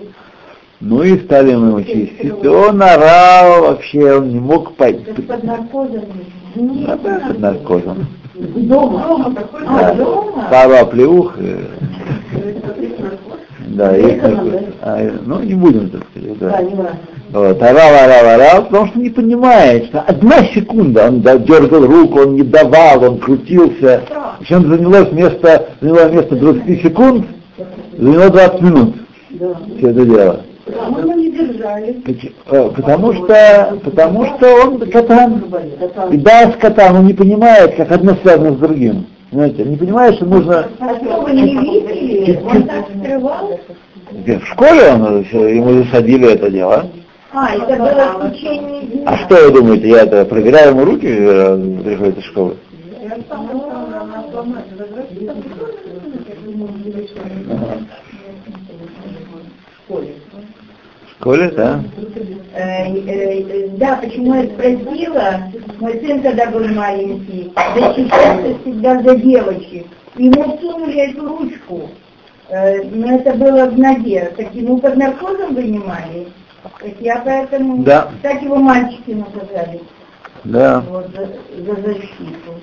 Ну 0.80 1.02
и 1.02 1.18
стали 1.24 1.56
мы 1.56 1.68
его 1.68 1.82
чистить. 1.82 2.46
Он 2.46 2.80
орал 2.80 3.62
вообще, 3.62 4.18
он 4.18 4.28
не 4.28 4.38
мог 4.38 4.76
пойти. 4.76 5.22
Под 5.22 5.42
наркозом? 5.42 6.04
Нет, 6.54 7.00
под 7.02 7.38
наркозом. 7.40 8.06
Дома? 8.34 9.04
Дома 9.08 9.34
такой? 9.34 9.62
Да. 9.62 9.88
А, 9.88 9.94
дома? 9.94 10.48
Пару 10.48 10.74
оплеух. 10.74 11.34
Да, 13.70 13.94
есть 13.96 14.22
а, 14.80 15.10
ну 15.26 15.40
не 15.40 15.54
будем 15.54 15.90
так 15.90 16.02
сказать, 16.10 16.38
да. 16.38 16.92
Вот, 17.30 17.62
орал, 17.62 17.94
орал, 17.94 18.34
орал, 18.34 18.64
потому 18.64 18.86
что 18.86 18.98
не 18.98 19.10
понимает, 19.10 19.86
что 19.86 20.00
одна 20.00 20.44
секунда 20.54 21.08
он 21.08 21.20
да, 21.20 21.36
дергал 21.36 21.84
руку, 21.84 22.20
он 22.20 22.36
не 22.36 22.42
давал, 22.42 23.04
он 23.04 23.18
крутился. 23.18 24.02
Причем 24.38 24.68
заняло 24.68 25.10
место, 25.12 25.68
заняло 25.80 26.10
место 26.10 26.36
20 26.36 26.82
секунд, 26.82 27.26
заняло 27.98 28.30
20 28.30 28.62
минут. 28.62 28.94
Все 29.76 29.88
это 29.88 30.04
дело. 30.06 30.40
Держали? 31.38 32.02
Э, 32.46 32.70
потому 32.74 33.12
что, 33.12 33.78
потому 33.84 34.26
что 34.26 34.54
он 34.64 34.90
катан. 34.90 35.44
И 36.10 36.16
да, 36.16 36.50
с 36.50 36.56
катан, 36.56 36.96
он 36.96 37.06
не 37.06 37.14
понимает, 37.14 37.76
как 37.76 37.92
одно 37.92 38.14
связано 38.22 38.52
с 38.52 38.58
другим. 38.58 39.06
Знаете, 39.30 39.64
не 39.64 39.76
понимает, 39.76 40.14
что 40.14 40.24
нужно... 40.24 40.68
А 40.80 40.94
что, 40.96 41.20
вы 41.20 41.32
не 41.32 41.54
видели? 41.54 42.40
Он 42.42 42.62
так 42.62 42.86
скрывал? 42.96 43.60
В 44.10 44.46
школе 44.46 44.92
он, 44.94 45.22
ему 45.48 45.82
засадили 45.82 46.32
это 46.32 46.50
дело. 46.50 46.86
А, 47.32 47.54
это 47.54 47.76
было 47.76 48.28
в 48.28 48.32
течение 48.32 48.82
дня. 48.82 49.02
А 49.06 49.16
что 49.18 49.44
вы 49.44 49.52
думаете, 49.52 49.88
я 49.88 50.02
это 50.02 50.24
проверяю 50.24 50.70
ему 50.70 50.84
руки, 50.84 51.06
приходит 51.84 52.18
из 52.18 52.24
школы? 52.24 52.56
школе. 59.88 60.14
Коля, 61.20 61.50
да? 61.50 61.80
Э, 62.54 62.92
э, 62.92 63.68
да, 63.76 63.96
почему 63.96 64.34
я 64.34 64.44
спросила, 64.44 65.42
мой 65.80 66.00
сын 66.00 66.22
когда 66.22 66.46
был 66.50 66.68
маленький, 66.68 67.52
защищался 67.74 68.58
всегда 68.60 69.02
за 69.02 69.16
девочек. 69.16 69.86
Ему 70.16 70.58
сунули 70.60 71.10
эту 71.10 71.26
ручку, 71.26 71.90
э, 72.48 72.82
но 72.84 73.16
это 73.16 73.34
было 73.34 73.66
в 73.66 73.78
ноге, 73.78 74.32
так 74.36 74.54
ему 74.54 74.78
под 74.78 74.96
наркозом 74.96 75.54
вынимали. 75.54 76.28
Я 77.00 77.22
поэтому, 77.24 77.82
да. 77.82 78.10
так 78.22 78.42
его 78.42 78.56
мальчики 78.56 79.10
наказали. 79.10 79.80
Да. 80.44 80.80
Вот, 80.88 81.08
за, 81.14 81.26
за 81.64 81.80
защиту. 81.82 82.60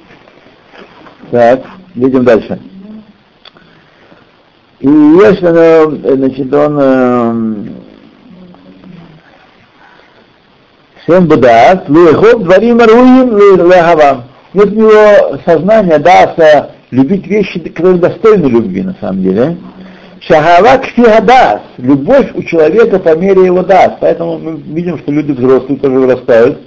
Так, 1.31 1.61
идем 1.95 2.23
дальше. 2.23 2.59
И 4.79 4.87
если, 4.87 6.15
значит, 6.15 6.53
он 6.53 7.75
Шем 11.05 11.27
бадас, 11.27 11.87
лехов 11.87 12.43
дворим 12.43 12.81
аруим 12.81 13.37
лехава. 13.37 14.23
Нет 14.55 14.71
у 14.71 14.75
него 14.75 15.39
сознания 15.45 15.99
даса 15.99 16.71
любить 16.89 17.27
вещи, 17.27 17.59
которые 17.59 17.99
достойны 17.99 18.47
любви 18.47 18.81
на 18.81 18.95
самом 18.99 19.21
деле. 19.21 19.57
Шахава 20.27 20.79
кфигадас, 20.79 21.61
любовь 21.77 22.31
у 22.33 22.41
человека 22.41 22.97
по 22.97 23.15
мере 23.15 23.45
его 23.45 23.61
дас. 23.61 23.93
Поэтому 24.01 24.39
мы 24.39 24.57
видим, 24.57 24.97
что 24.97 25.11
люди 25.11 25.31
взрослые 25.31 25.77
тоже 25.77 25.99
вырастают. 25.99 26.61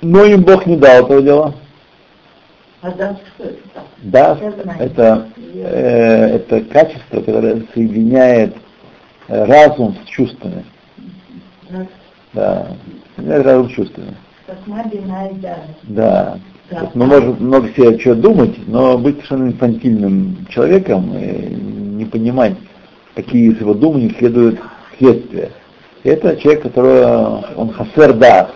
Но 0.00 0.24
им 0.24 0.42
Бог 0.42 0.66
не 0.66 0.76
дал 0.76 1.04
этого 1.04 1.22
дела. 1.22 1.54
А 2.82 2.90
дас 2.90 3.16
Дас 3.98 4.38
это, 4.78 5.28
э, 5.54 6.36
это 6.36 6.60
качество, 6.62 7.20
которое 7.20 7.62
соединяет 7.72 8.56
э, 9.28 9.44
разум 9.44 9.96
с 10.04 10.08
чувствами. 10.08 10.64
Да. 12.32 12.66
Это 13.16 13.42
разум 13.44 13.68
чувствами. 13.68 14.16
Да. 15.84 16.38
Да. 16.70 16.90
Мы 16.94 17.06
можем 17.06 17.36
много 17.38 17.68
себе 17.68 17.98
что 18.00 18.14
думать, 18.14 18.54
но 18.66 18.98
быть 18.98 19.16
совершенно 19.16 19.48
инфантильным 19.48 20.46
человеком 20.50 21.16
и 21.16 21.54
не 21.54 22.04
понимать, 22.04 22.56
какие 23.14 23.52
из 23.52 23.60
его 23.60 23.74
думаний 23.74 24.14
следуют 24.18 24.58
следствия. 24.98 25.50
Это 26.02 26.36
человек, 26.36 26.62
который 26.62 27.04
он 27.56 27.72
хасер 27.72 28.14
да. 28.14 28.50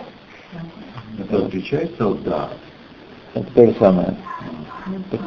Это 1.19 1.45
отличается 1.45 2.07
от 2.07 2.23
да. 2.23 2.49
Это 3.33 3.45
то 3.53 3.67
же 3.67 3.75
самое. 3.79 4.15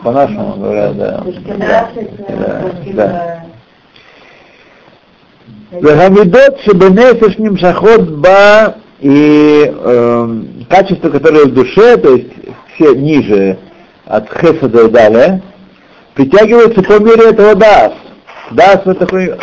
По-нашему 0.02 0.56
говорят, 0.56 0.96
да. 0.96 1.24
Да. 1.58 1.90
да. 2.92 3.44
Вегамидот 5.72 6.60
шебенефеш 6.60 7.38
нимшахот 7.38 8.10
ба 8.18 8.76
и 9.00 9.72
э, 9.74 10.42
качества, 10.68 11.10
которые 11.10 11.46
в 11.46 11.54
душе, 11.54 11.96
то 11.96 12.14
есть 12.14 12.43
все 12.74 12.94
ниже 12.94 13.58
от 14.04 14.28
хесада 14.30 14.86
и 14.86 14.90
далее, 14.90 15.42
притягиваются 16.14 16.82
по 16.82 17.00
мере 17.02 17.30
этого 17.30 17.54
дас. 17.54 17.92
Дас 18.50 18.80
это 18.84 18.94
такое 18.94 19.38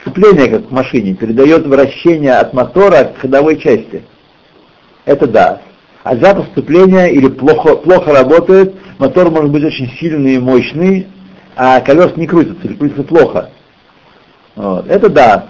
сцепление, 0.00 0.48
как 0.48 0.66
в 0.66 0.72
машине, 0.72 1.14
передает 1.14 1.66
вращение 1.66 2.34
от 2.34 2.52
мотора 2.52 3.04
к 3.04 3.20
ходовой 3.20 3.58
части. 3.58 4.04
Это 5.04 5.26
дас. 5.26 5.58
А 6.04 6.16
сжато 6.16 6.46
сцепление 6.52 7.12
или 7.12 7.28
плохо, 7.28 7.76
плохо 7.76 8.12
работает, 8.12 8.74
мотор 8.98 9.30
может 9.30 9.50
быть 9.50 9.64
очень 9.64 9.90
сильный 9.98 10.34
и 10.34 10.38
мощный, 10.38 11.08
а 11.56 11.80
колес 11.80 12.16
не 12.16 12.26
крутятся, 12.26 12.68
или 12.68 12.74
крутятся 12.74 13.02
плохо. 13.02 13.50
Вот. 14.54 14.88
Это 14.88 15.08
да, 15.08 15.48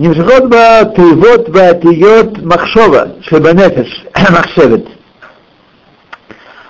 Невжирот 0.00 0.48
ба 0.48 0.86
тывот 0.96 1.50
ба 1.50 1.74
тиот 1.74 2.40
махшова, 2.40 3.16
шебанефеш, 3.20 4.06
махшевет. 4.30 4.88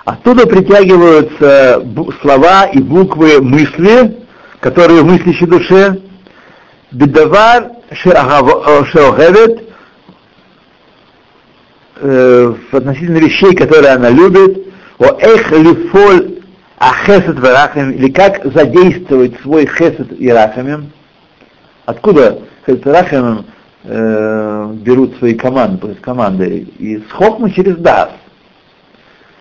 Оттуда 0.04 0.48
притягиваются 0.48 1.80
слова 2.22 2.64
и 2.64 2.80
буквы 2.80 3.40
мысли, 3.40 4.26
которые 4.58 5.02
в 5.02 5.06
мыслящей 5.06 5.46
душе. 5.46 6.00
Бедавар 6.90 7.70
шеогевет 7.92 9.62
э, 12.00 12.52
э, 12.72 12.76
относительно 12.76 13.18
вещей, 13.18 13.54
которые 13.54 13.92
она 13.92 14.10
любит. 14.10 14.58
О 14.98 15.04
эх 15.20 15.52
лифоль 15.52 16.40
ахесет 16.78 17.38
варахами, 17.38 17.94
или 17.94 18.10
как 18.10 18.44
задействовать 18.52 19.40
свой 19.42 19.66
хесет 19.66 20.20
и 20.20 20.28
рахами 20.30 20.90
Откуда 21.90 22.38
и 22.68 22.72
рахамим 22.84 23.46
э, 23.82 24.74
берут 24.74 25.16
свои 25.16 25.34
команды, 25.34 25.78
то 25.78 25.88
есть 25.88 26.00
команды? 26.00 26.68
Из 26.78 27.02
хохмы 27.10 27.50
через 27.50 27.76
дас. 27.78 28.10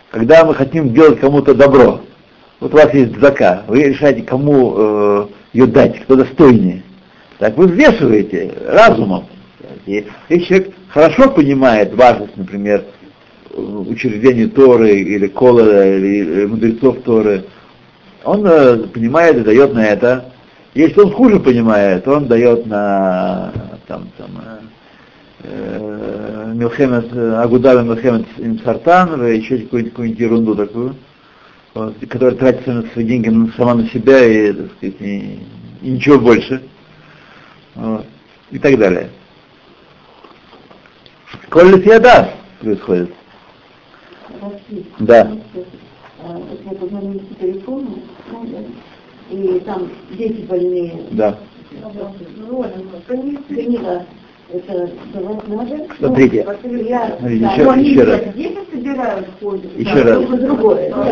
Когда 0.10 0.44
мы 0.44 0.56
хотим 0.56 0.92
делать 0.92 1.20
кому-то 1.20 1.54
добро, 1.54 2.02
вот 2.60 2.74
у 2.74 2.78
вас 2.78 2.92
есть 2.92 3.20
зака, 3.20 3.66
вы 3.68 3.84
решаете, 3.84 4.24
кому 4.24 4.74
э, 4.76 5.28
ее 5.54 5.68
дать, 5.68 6.02
кто 6.02 6.16
достойнее. 6.16 6.82
Так 7.38 7.56
вы 7.56 7.68
взвешиваете 7.68 8.52
разумом. 8.66 9.28
И 9.86 10.08
если 10.30 10.44
человек 10.46 10.74
хорошо 10.90 11.30
понимает 11.30 11.94
важность, 11.94 12.36
например, 12.36 12.84
учреждения 13.54 14.48
Торы 14.48 14.98
или 14.98 15.28
Кола, 15.28 15.88
или 15.88 16.48
мудрецов 16.48 16.98
Торы, 17.04 17.46
он 18.24 18.44
э, 18.44 18.88
понимает 18.88 19.38
и 19.38 19.42
дает 19.42 19.72
на 19.76 19.86
это. 19.86 20.34
Если 20.80 20.98
он 21.02 21.12
хуже 21.12 21.42
понимает, 21.42 22.08
он 22.08 22.28
дает 22.28 22.66
на 22.66 23.52
там, 23.86 24.10
там, 24.18 24.30
э, 25.44 26.54
Милхемет, 26.56 27.12
Агудава 27.38 27.82
Милхемет 27.82 28.26
Сартан, 28.64 29.30
еще 29.30 29.58
какую-нибудь, 29.58 29.92
какую-нибудь 29.92 30.22
ерунду 30.22 30.56
такую, 30.56 30.96
вот, 31.74 31.96
которая 32.10 32.36
тратит 32.36 32.94
свои 32.94 33.04
деньги 33.04 33.52
сама 33.58 33.74
на 33.74 33.90
себя 33.90 34.24
и, 34.26 34.54
так 34.54 34.72
сказать, 34.78 34.96
и, 35.02 35.40
и 35.82 35.90
ничего 35.90 36.18
больше. 36.18 36.64
Вот, 37.76 38.06
и 38.50 38.58
так 38.58 38.78
далее. 38.78 39.10
Коль 41.50 41.84
да 42.00 42.36
происходит. 42.62 43.14
Да. 45.00 45.30
Ну, 49.32 49.56
и 49.56 49.60
там 49.60 49.90
дети 50.18 50.42
больные. 50.48 50.94
Да. 51.12 51.38
Приняла 53.48 54.04
это. 54.52 54.90
Смотрите. 56.00 56.46
Ну, 56.64 56.78
я, 56.78 57.16
Смотрите, 57.20 57.46
да, 57.46 57.52
еще- 57.54 57.64
но 57.64 57.70
они 57.70 57.90
еще 57.90 58.04
раз. 58.04 58.22
Дети 58.36 58.58
собирают, 58.72 59.28
ходят. 59.40 59.78
Еще 59.78 60.04
Да, 60.04 60.04
раз. 60.04 60.26
другое. 60.26 60.90
Ну, 60.90 61.04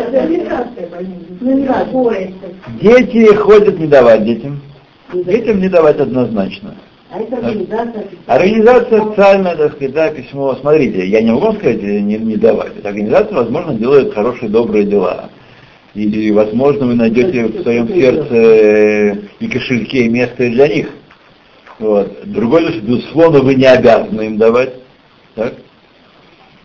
больницы. 0.90 1.26
Ну. 1.40 2.80
Дети 2.80 3.34
ходят 3.34 3.78
не 3.78 3.86
давать 3.86 4.24
детям. 4.24 4.60
И- 5.14 5.22
Детям 5.22 5.60
не 5.60 5.68
давать 5.68 6.00
однозначно. 6.00 6.74
А 7.10 7.20
это 7.20 7.36
организация. 7.38 8.04
Организация 8.26 9.00
официальная, 9.02 9.56
так 9.56 9.72
сказать, 9.72 9.94
да, 9.94 10.10
письмо. 10.10 10.54
Смотрите, 10.60 11.06
я 11.06 11.22
не 11.22 11.30
могу 11.32 11.52
сказать 11.54 11.82
э, 11.82 12.00
не, 12.00 12.18
не 12.18 12.36
давать. 12.36 12.76
Эта 12.76 12.88
организация, 12.90 13.34
возможно, 13.34 13.72
делает 13.74 14.12
хорошие, 14.12 14.50
добрые 14.50 14.84
дела. 14.84 15.30
И, 15.94 16.30
возможно, 16.32 16.86
вы 16.86 16.94
найдете 16.94 17.46
в 17.46 17.62
своем 17.62 17.88
сердце 17.88 18.34
э, 18.34 19.14
и 19.40 19.48
кошельке 19.48 20.08
место 20.08 20.44
и 20.44 20.50
для 20.50 20.68
них. 20.68 20.90
Вот. 21.78 22.20
Другое 22.24 22.60
дело, 22.60 22.72
что, 22.72 22.82
безусловно, 22.82 23.40
вы 23.40 23.54
не 23.54 23.64
обязаны 23.64 24.22
им 24.22 24.36
давать. 24.36 24.74
Так? 25.34 25.54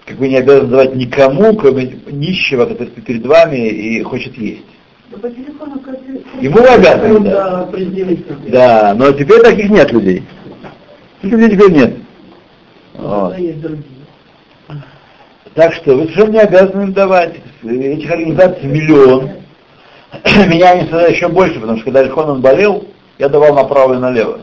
Как 0.06 0.18
вы 0.18 0.28
не 0.28 0.38
обязаны 0.38 0.70
давать 0.70 0.96
никому, 0.96 1.56
кроме 1.56 2.00
нищего, 2.12 2.66
который 2.66 2.90
перед 2.90 3.26
вами 3.26 3.70
и 3.70 4.04
хочет 4.04 4.38
есть. 4.38 4.66
По 5.22 5.30
телефону 5.30 5.80
как 5.80 6.00
Ему 6.42 6.58
вы 6.58 6.68
обязаны, 6.68 7.20
да. 7.20 7.70
Да, 8.48 8.94
но 8.96 9.12
теперь 9.12 9.42
таких 9.42 9.70
нет 9.70 9.92
людей. 9.92 10.24
Таких 11.22 11.38
людей 11.38 11.58
теперь 11.58 11.72
нет. 11.72 11.94
Вот. 12.96 13.36
Так 15.56 15.74
что 15.74 15.96
вы 15.96 16.04
совершенно 16.04 16.32
не 16.32 16.40
обязаны 16.40 16.84
им 16.84 16.94
давать. 16.94 17.36
Этих 17.64 18.12
организаций 18.12 18.66
миллион. 18.66 19.32
Меня 20.48 20.72
они 20.72 20.82
всегда 20.82 21.08
еще 21.08 21.28
больше, 21.28 21.60
потому 21.60 21.78
что 21.78 21.86
когда 21.86 22.04
Ильхон 22.04 22.42
болел, 22.42 22.88
я 23.20 23.30
давал 23.30 23.54
направо 23.54 23.96
и 23.96 23.98
налево. 23.98 24.40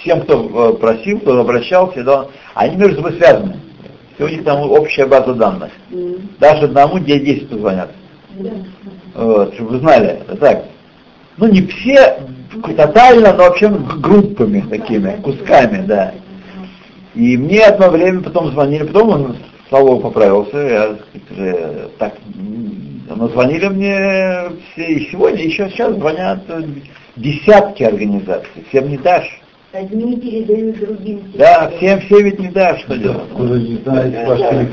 Всем, 0.00 0.22
кто 0.22 0.70
э, 0.70 0.78
просил, 0.78 1.20
кто 1.20 1.40
обращался, 1.40 1.98
я 1.98 2.04
давал. 2.04 2.30
Они 2.54 2.76
между 2.76 2.96
собой 2.96 3.14
связаны. 3.14 3.56
Все 4.14 4.24
у 4.24 4.28
них 4.28 4.44
там 4.44 4.60
общая 4.70 5.06
база 5.06 5.34
данных. 5.34 5.70
Даже 6.38 6.64
одному 6.64 6.98
где 6.98 7.18
10 7.18 7.48
позвонят. 7.48 7.90
Вот, 9.14 9.54
чтобы 9.54 9.70
вы 9.70 9.78
знали, 9.78 10.20
так. 10.40 10.64
Ну 11.36 11.48
не 11.48 11.62
все 11.66 12.18
тотально, 12.76 13.32
но 13.32 13.44
вообще 13.44 13.68
группами 13.68 14.64
такими, 14.68 15.18
кусками, 15.22 15.84
да. 15.86 16.14
И 17.14 17.36
мне 17.36 17.60
одно 17.64 17.90
время 17.90 18.22
потом 18.22 18.50
звонили, 18.52 18.84
потом 18.84 19.08
он, 19.10 19.36
слава 19.72 19.86
богу, 19.86 20.00
поправился, 20.02 20.58
я 20.58 20.96
уже 21.30 21.88
так, 21.98 22.12
но 23.16 23.28
звонили 23.28 23.68
мне 23.68 24.50
все, 24.72 24.84
и 24.84 25.10
сегодня, 25.10 25.42
еще 25.42 25.70
сейчас 25.70 25.94
звонят 25.94 26.40
э, 26.48 26.62
десятки 27.16 27.82
организаций, 27.82 28.66
всем 28.68 28.90
не 28.90 28.98
дашь. 28.98 29.40
Одни 29.72 30.20
передают 30.20 30.78
другим. 30.78 31.22
Да, 31.36 31.72
всем, 31.78 32.00
всем 32.00 32.24
ведь 32.24 32.38
не 32.38 32.48
дашь, 32.48 32.82
что 32.82 32.98
делать. 32.98 33.32
Не? 33.38 33.78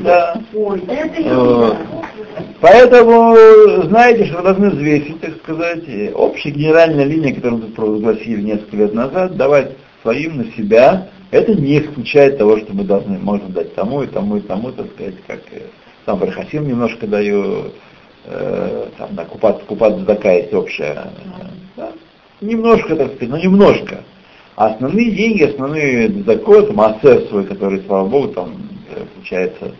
Да. 0.02 0.34
Ой, 0.54 0.82
это 0.86 1.22
Вот. 1.22 1.26
ерунда. 1.26 1.76
Поэтому 2.60 3.34
знаете, 3.84 4.26
что 4.26 4.36
вы 4.36 4.42
должны 4.42 4.68
взвесить, 4.68 5.18
так 5.22 5.36
сказать, 5.38 5.88
э, 5.88 6.12
общая 6.12 6.50
генеральная 6.50 7.06
линия, 7.06 7.34
которую 7.34 7.60
мы 7.60 7.66
тут 7.68 7.76
провозгласили 7.76 8.42
несколько 8.42 8.76
лет 8.76 8.92
назад, 8.92 9.34
давать 9.38 9.70
своим 10.02 10.36
на 10.36 10.44
себя, 10.52 11.08
это 11.30 11.54
не 11.54 11.78
исключает 11.80 12.38
того, 12.38 12.58
что 12.58 12.72
мы 12.72 12.84
должны, 12.84 13.18
можно 13.18 13.48
дать 13.48 13.74
тому 13.74 14.02
и 14.02 14.06
тому 14.06 14.36
и 14.36 14.40
тому, 14.40 14.72
так 14.72 14.86
сказать, 14.94 15.14
как 15.26 15.40
э, 15.52 15.62
сам 16.06 16.18
Бархасим 16.18 16.66
немножко 16.66 17.06
даю, 17.06 17.72
э, 18.24 18.86
там, 18.98 19.14
на 19.14 19.24
купат, 19.24 19.62
купат 19.64 19.98
зака 20.00 20.32
есть 20.32 20.52
общая. 20.52 20.92
э, 20.94 21.44
да. 21.76 21.92
Немножко, 22.40 22.96
так 22.96 23.08
сказать, 23.14 23.28
но 23.28 23.36
немножко. 23.38 24.02
А 24.56 24.68
основные 24.68 25.10
деньги, 25.12 25.44
основные 25.44 26.10
закон, 26.24 26.74
массер 26.74 27.22
свой, 27.28 27.44
который, 27.46 27.82
слава 27.86 28.08
богу, 28.08 28.28
там 28.28 28.54
э, 28.94 29.04
получается 29.14 29.72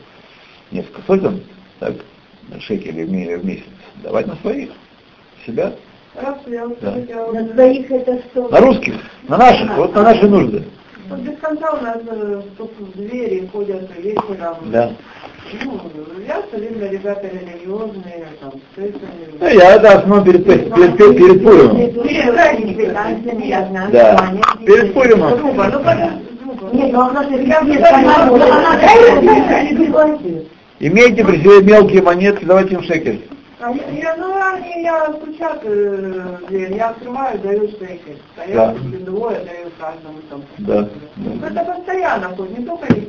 несколько 0.70 1.02
сотен, 1.06 1.42
так, 1.80 1.94
шекелей 2.60 3.04
в 3.04 3.10
ме- 3.12 3.36
в 3.38 3.44
месяц, 3.44 3.64
давать 4.02 4.26
на 4.26 4.36
своих, 4.36 4.70
себя, 5.46 5.72
Да. 6.80 6.92
На 7.32 7.48
своих 7.54 7.90
это 7.90 8.22
что? 8.30 8.48
на 8.48 8.60
русских, 8.60 8.94
на 9.28 9.36
наших, 9.36 9.76
вот 9.76 9.94
на 9.94 10.02
наши 10.02 10.28
нужды. 10.28 10.64
Вот 11.10 11.18
без 11.20 11.36
конца 11.40 11.72
у 11.72 11.82
нас 11.82 11.98
э, 12.06 12.40
стук 12.54 12.70
в 12.78 12.92
двери, 12.96 13.48
ходят 13.52 13.90
вечером. 13.98 14.56
Да. 14.66 14.92
Ну, 15.64 15.80
я 16.24 16.40
солидно 16.52 16.84
ребята 16.84 17.26
религиозные, 17.26 18.28
там, 18.40 18.52
с. 18.76 18.92
Ну, 19.40 19.48
я 19.48 19.74
это 19.74 19.98
основном 19.98 20.24
перед, 20.24 20.44
перед, 20.44 20.72
перед, 20.72 20.96
перед, 20.96 21.42
Пуримом. 21.42 21.76
Да. 23.90 24.34
Перед 24.64 24.94
Пуримом. 24.94 25.32
Ну. 25.40 25.52
Нет, 26.72 26.92
ну 26.92 27.00
она 27.00 27.24
же 27.24 27.30
Имейте 30.78 31.24
при 31.24 31.38
себе 31.38 31.62
мелкие 31.62 32.02
монеты, 32.02 32.46
давайте 32.46 32.74
им 32.74 32.82
шекель. 32.84 33.28
А 33.62 33.70
я, 33.72 34.16
ну, 34.16 34.34
они, 34.54 34.82
я 34.84 35.12
стучат 35.12 35.60
э, 35.64 36.36
дверь, 36.48 36.72
я 36.76 36.88
открываю, 36.90 37.38
даю 37.40 37.68
шекель. 37.68 38.16
А 38.38 38.40
Да. 38.54 38.74
я 38.74 38.98
двое 39.04 39.36
даю 39.40 39.70
каждому 39.78 40.18
там. 40.30 40.42
Да. 40.58 40.88
Ну, 41.16 41.46
Это 41.46 41.64
постоянно 41.64 42.28
хоть, 42.36 42.58
не 42.58 42.64
только 42.64 42.86
не 42.94 43.06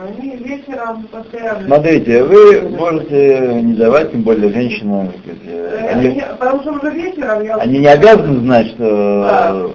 они 0.00 0.36
вечером 0.36 1.04
постоянно. 1.04 1.66
Смотрите, 1.66 2.22
вы 2.22 2.68
можете 2.68 3.62
не 3.62 3.72
давать, 3.74 4.12
тем 4.12 4.22
более 4.22 4.50
женщинам. 4.52 5.08
сказать, 5.22 5.40
Э, 5.46 5.88
Они, 5.92 6.08
они- 6.08 6.22
Потому 6.38 6.60
что 6.62 6.72
уже 6.72 6.90
вечером 6.90 7.42
я... 7.42 7.56
они 7.56 7.78
не 7.78 7.86
обязаны 7.86 8.40
знать, 8.40 8.66
что 8.68 9.72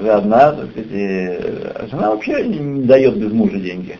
вы 0.00 0.08
одна, 0.08 0.52
так 0.52 0.70
сказать, 0.70 1.88
жена 1.90 2.10
вообще 2.10 2.44
не 2.48 2.82
дает 2.82 3.16
без 3.16 3.30
мужа 3.32 3.58
деньги. 3.58 3.96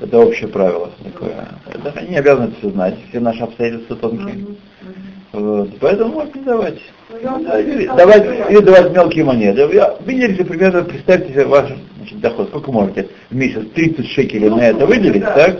Это 0.00 0.18
общее 0.18 0.48
правило 0.48 0.90
такое. 1.02 1.48
Это 1.66 1.98
они 1.98 2.16
обязаны 2.16 2.52
все 2.58 2.70
знать, 2.70 2.96
все 3.08 3.20
наши 3.20 3.42
обстоятельства 3.42 3.96
тонкие. 3.96 4.44
Вот. 5.32 5.70
Поэтому 5.80 6.14
можно 6.14 6.42
давать. 6.42 6.78
Ну, 7.10 7.44
Да, 7.44 7.60
или, 7.60 7.86
давать, 7.86 8.50
или 8.50 8.60
давать 8.60 8.92
мелкие 8.92 9.24
монеты. 9.24 9.68
Я, 9.74 9.94
выделите 10.04 10.44
примерно, 10.44 10.82
представьте 10.82 11.32
себе 11.32 11.46
ваш 11.46 11.70
значит, 11.98 12.20
доход. 12.20 12.48
Сколько 12.48 12.72
можете 12.72 13.08
в 13.30 13.34
месяц? 13.34 13.62
30 13.74 14.06
шекелей 14.08 14.50
на 14.50 14.60
это 14.68 14.86
выделить, 14.86 15.24
так? 15.24 15.58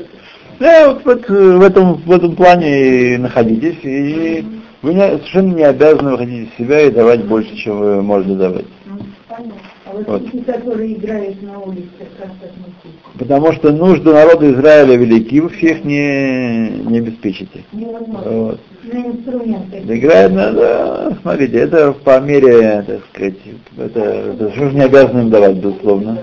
Да, 0.59 0.88
вот, 0.92 1.05
вот, 1.05 1.31
э, 1.31 1.57
в, 1.57 1.62
этом, 1.62 1.94
в 1.94 2.12
этом 2.12 2.35
плане 2.37 3.18
находитесь. 3.18 3.77
И 3.83 4.44
вы 4.83 4.94
не- 4.94 5.01
совершенно 5.18 5.55
не 5.55 5.64
обязаны 5.64 6.12
выходить 6.12 6.49
из 6.51 6.57
себя 6.57 6.81
и 6.83 6.90
давать 6.90 7.25
больше, 7.25 7.55
чем 7.57 7.79
вы 7.79 8.03
можете 8.03 8.35
давать. 8.35 8.64
Мгм. 8.87 9.12
Понятно. 9.29 9.53
Вот, 9.96 10.09
Вот. 10.09 10.22
эти, 10.22 10.42
которые 10.44 10.92
играют 10.94 11.42
на 11.42 11.59
улице, 11.61 11.88
как 12.18 12.30
относиться? 12.30 13.18
Потому 13.18 13.52
что 13.52 13.72
нужды 13.72 14.12
народа 14.12 14.52
Израиля 14.52 14.96
велики, 14.96 15.40
вы 15.40 15.48
всех 15.50 15.85
не, 15.85 16.68
не 16.87 16.98
обеспечите. 16.98 17.64
Невозможно. 17.72 18.30
Вот. 18.30 18.61
На 18.92 18.98
инструменты. 19.06 19.82
Да 19.85 19.96
Играет 19.96 20.32
надо, 20.32 21.18
смотрите, 21.22 21.59
это 21.59 21.92
по 21.92 22.20
мере, 22.20 22.85
так 22.87 23.00
сказать, 23.12 23.35
это, 23.78 24.00
это 24.00 24.52
же 24.52 24.72
не 24.72 24.82
обязаны 24.82 25.20
им 25.20 25.30
давать, 25.30 25.56
безусловно. 25.56 26.18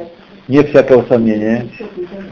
Не 0.47 0.61
всякого 0.63 1.05
сомнения. 1.07 1.67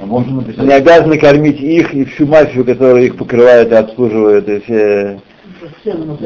А 0.01 0.63
Не 0.63 0.73
обязаны 0.73 1.17
кормить 1.17 1.60
их 1.62 1.93
и 1.93 2.04
всю 2.06 2.25
мафию, 2.27 2.65
которая 2.65 3.04
их 3.06 3.15
покрывает 3.17 3.71
и 3.71 3.75
обслуживает, 3.75 4.47
и 4.49 4.60
все 4.62 5.19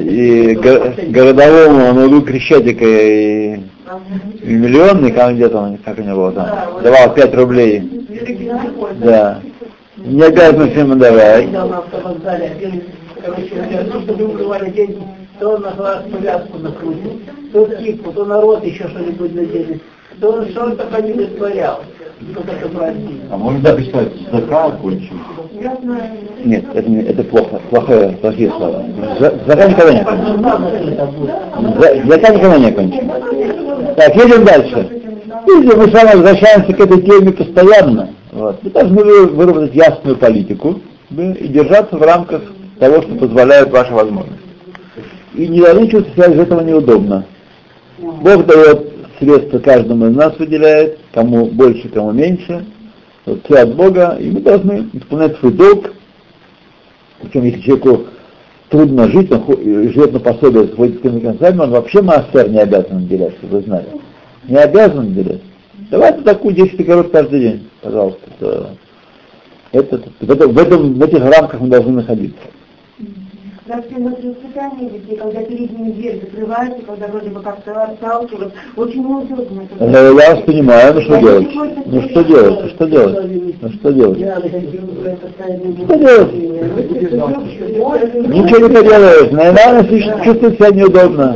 и 0.01 0.55
го- 0.55 0.93
городовому 1.09 1.85
он 1.89 1.97
углу 1.97 2.21
Крещатика 2.21 2.85
и 2.85 3.59
миллионный, 4.41 5.11
как 5.11 5.35
где-то 5.35 5.57
он, 5.57 5.77
как 5.77 5.99
у 5.99 6.01
него 6.01 6.31
там, 6.31 6.81
давал 6.81 7.13
5 7.13 7.35
рублей. 7.35 8.05
Да. 8.95 9.39
Не 9.97 10.23
обязаны 10.23 10.71
всем 10.71 10.99
давать. 10.99 11.47
Ну, 11.51 11.83
чтобы 14.01 14.25
убивали 14.25 14.69
деньги, 14.71 15.01
то 15.39 15.57
на 15.57 15.71
глаз 15.71 16.03
повязку 16.11 16.57
накрутил, 16.59 17.21
то 17.51 17.65
кипу, 17.65 18.11
то 18.11 18.25
народ 18.25 18.63
еще 18.63 18.87
что-нибудь 18.87 19.33
надели, 19.33 19.81
он 20.21 20.49
что 20.49 20.63
он 20.63 20.77
только 20.77 21.01
не 21.01 21.13
вытворял, 21.13 21.81
а 23.31 23.37
можно 23.37 23.71
написать 23.71 24.11
зака 24.31 24.71
кончил. 24.71 25.15
Нет, 26.43 26.65
это, 26.73 26.91
это 26.91 27.23
плохо, 27.23 27.59
плохое, 27.69 28.09
плохие 28.21 28.49
слова. 28.51 28.83
За- 29.19 29.39
Зака 29.47 29.67
никогда 29.67 29.93
не. 29.93 30.03
За- 31.79 32.07
Зака 32.07 32.33
никогда 32.33 32.57
не 32.57 32.71
кончится. 32.71 33.93
Так, 33.97 34.15
едем 34.15 34.45
дальше. 34.45 34.89
Если 35.47 35.75
мы 35.75 35.87
с 35.87 35.93
вами 35.93 36.15
возвращаемся 36.17 36.73
к 36.73 36.79
этой 36.79 37.01
теме 37.01 37.31
постоянно, 37.31 38.09
вот, 38.31 38.63
мы 38.63 38.69
должны 38.71 39.03
вы- 39.03 39.27
выработать 39.27 39.75
ясную 39.75 40.15
политику 40.17 40.79
да, 41.09 41.31
и 41.33 41.47
держаться 41.47 41.97
в 41.97 42.01
рамках 42.01 42.41
того, 42.79 43.01
что 43.01 43.15
позволяет 43.15 43.71
ваши 43.71 43.93
возможности. 43.93 44.39
И 45.35 45.47
не 45.47 45.59
должны 45.61 45.87
чувствовать 45.87 46.13
себя 46.15 46.33
из 46.33 46.39
этого 46.39 46.61
неудобно. 46.61 47.25
Бог 47.99 48.45
дает 48.45 48.94
средства 49.19 49.59
каждому 49.59 50.07
из 50.07 50.15
нас 50.15 50.37
выделяет, 50.37 50.99
кому 51.13 51.45
больше, 51.47 51.89
кому 51.89 52.11
меньше. 52.11 52.65
Вот 53.25 53.43
все 53.45 53.59
от 53.59 53.75
Бога, 53.75 54.17
и 54.19 54.29
мы 54.29 54.41
должны 54.41 54.89
исполнять 54.93 55.37
свой 55.37 55.53
долг. 55.53 55.93
Причем, 57.21 57.43
если 57.43 57.61
человеку 57.61 58.05
трудно 58.69 59.07
жить, 59.09 59.31
он 59.31 59.43
живет 59.47 60.13
на 60.13 60.19
пособие, 60.19 60.67
ходит 60.67 60.99
с 60.99 61.21
концами, 61.21 61.59
он 61.59 61.71
вообще 61.71 62.01
массер 62.01 62.49
не 62.49 62.59
обязан 62.59 62.99
выделять, 62.99 63.35
чтобы 63.37 63.57
вы 63.57 63.63
знали. 63.63 63.87
Не 64.47 64.57
обязан 64.57 65.07
выделять. 65.07 65.41
Давайте 65.89 66.21
такую 66.21 66.55
10 66.55 66.79
огород 66.79 67.11
каждый 67.11 67.39
день, 67.39 67.69
пожалуйста. 67.81 68.77
Это, 69.71 70.01
это, 70.21 70.47
в, 70.47 70.57
этом, 70.57 70.93
в 70.93 71.03
этих 71.03 71.19
рамках 71.19 71.59
мы 71.59 71.67
должны 71.67 71.93
находиться. 71.93 72.39
Вообще 73.67 73.95
вот 73.97 74.23
воспитание 74.23 74.91
детей, 74.91 75.15
когда 75.17 75.41
перед 75.41 75.71
ними 75.71 75.91
дверь 75.93 76.21
закрывается, 76.21 76.85
когда 76.85 77.07
вроде 77.07 77.29
бы 77.31 77.41
как-то 77.41 77.71
отталкивают, 77.83 78.53
очень 78.75 79.01
неудобно. 79.01 79.63
это. 79.63 79.83
Э, 79.85 80.13
Я 80.15 80.35
вас 80.35 80.43
понимаю, 80.45 80.93
ну 80.93 81.01
что 81.01 81.17
делать? 81.19 81.47
Ну 81.87 82.01
что 82.09 82.23
делать? 82.23 82.59
Ну 82.61 82.69
что 82.69 82.85
делать? 82.85 83.15
Ну 83.61 83.69
что 83.69 83.91
делать? 83.91 84.19
Что 84.19 85.97
делать? 85.97 86.33
Ничего 88.27 88.67
не 88.67 88.73
поделаешь, 88.75 89.31
наверное, 89.31 90.23
чувствует 90.23 90.55
себя 90.55 90.69
неудобно. 90.69 91.35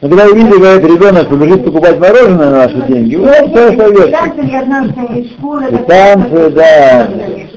Но 0.00 0.08
когда 0.08 0.26
вы 0.26 0.34
видите, 0.34 0.58
говорит, 0.58 0.84
ребенок 0.84 1.28
побежит 1.28 1.64
покупать 1.64 1.98
мороженое 2.00 2.50
на 2.50 2.56
наши 2.66 2.82
деньги, 2.88 3.14
вы 3.16 3.28
все 3.28 3.72
школа. 3.72 5.68
И 5.68 5.76
танцы, 5.86 6.50
да. 6.50 7.08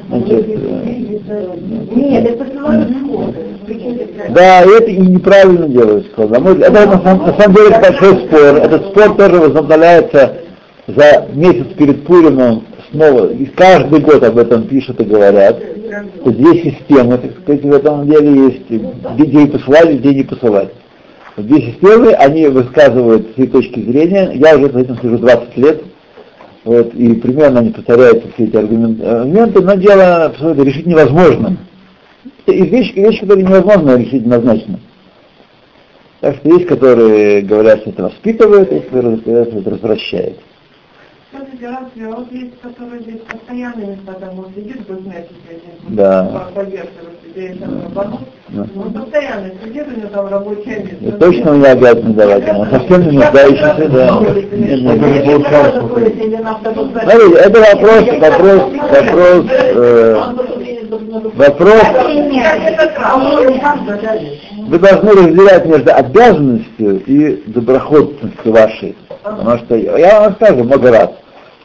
Значит, 0.10 0.48
Нет, 1.96 2.26
это 2.30 2.46
школу. 2.46 3.34
Да, 4.30 4.62
это 4.62 4.90
и 4.90 4.98
неправильно 4.98 5.68
делают 5.68 6.08
взгляд, 6.08 6.32
Это 6.32 6.72
на 6.72 7.02
самом, 7.04 7.28
на 7.28 7.40
самом 7.40 7.56
деле 7.56 7.70
большой 7.70 8.28
спор. 8.28 8.56
Этот 8.58 8.86
спор 8.88 9.16
тоже 9.16 9.40
возобновляется 9.40 10.38
за 10.88 11.28
месяц 11.34 11.68
перед 11.78 12.04
Пуримом 12.06 12.66
снова. 12.92 13.32
И 13.32 13.46
каждый 13.46 14.00
год 14.00 14.24
об 14.24 14.38
этом 14.38 14.68
пишут 14.68 15.00
и 15.02 15.04
говорят. 15.04 15.60
Что 16.22 16.32
две 16.32 16.64
системы, 16.64 17.18
так 17.18 17.32
сказать, 17.42 17.64
в 17.64 17.74
этом 17.74 18.08
деле 18.08 18.46
есть. 18.46 18.70
Где 19.18 19.48
посылали, 19.48 19.98
где 19.98 20.14
не 20.16 20.24
посылали. 20.24 20.70
Вот 21.38 21.48
Две 21.48 21.62
системы, 21.62 22.12
они 22.14 22.48
высказывают 22.48 23.34
свои 23.36 23.48
точки 23.48 23.80
зрения. 23.80 24.32
Я 24.34 24.58
уже 24.58 24.72
за 24.72 24.80
этим 24.80 24.98
слежу 24.98 25.18
20 25.18 25.58
лет. 25.58 25.82
Вот, 26.64 26.94
и 26.94 27.14
примерно 27.14 27.62
они 27.62 27.72
повторяются 27.72 28.28
все 28.34 28.46
эти 28.46 28.56
аргументы, 28.56 29.62
но 29.62 29.74
дело 29.76 30.32
решить 30.64 30.86
невозможно. 30.86 31.58
И 32.48 32.64
вещи, 32.64 32.94
вещи, 32.94 33.22
которые 33.22 33.46
невозможно 33.46 33.98
решить 33.98 34.24
однозначно. 34.24 34.80
Так 36.22 36.36
что 36.38 36.50
есть, 36.50 36.68
которые 36.68 37.42
говорят, 37.42 37.82
что 37.82 37.90
это 37.92 38.04
воспитывает, 38.04 38.72
есть, 38.72 38.86
которые 38.86 39.18
говорят, 39.18 39.50
что 39.50 39.60
это 39.60 39.70
развращает. 39.72 40.38
Да. 45.90 46.50
Да. 48.50 48.66
он 48.76 48.94
постоянно 48.94 49.52
сидит, 49.64 49.88
у 49.88 50.00
него 50.00 50.10
там 50.10 50.28
рабочее 50.28 50.82
И 50.82 51.06
место. 51.06 51.20
точно 51.20 51.50
не 51.52 51.66
обязаны 51.66 52.14
давать 52.14 52.46
ему, 52.48 52.66
совсем 52.66 53.02
не 53.04 53.12
нуждающийся, 53.18 53.90
да. 53.90 54.08
Смотрите, 57.04 57.40
это 57.40 57.60
вопрос, 57.60 58.04
вопрос, 58.20 58.62
вопрос, 58.92 59.46
э, 59.50 60.81
вопрос, 61.36 61.82
вы 64.68 64.80
должны 64.80 65.12
разделять 65.12 65.66
между 65.66 65.94
обязанностью 65.94 67.04
и 67.06 67.44
доброходностью 67.48 68.52
вашей. 68.52 68.96
Потому 69.24 69.58
что 69.60 69.76
я 69.76 70.20
вам 70.22 70.34
скажу 70.36 70.64
много 70.64 70.92
раз, 70.92 71.10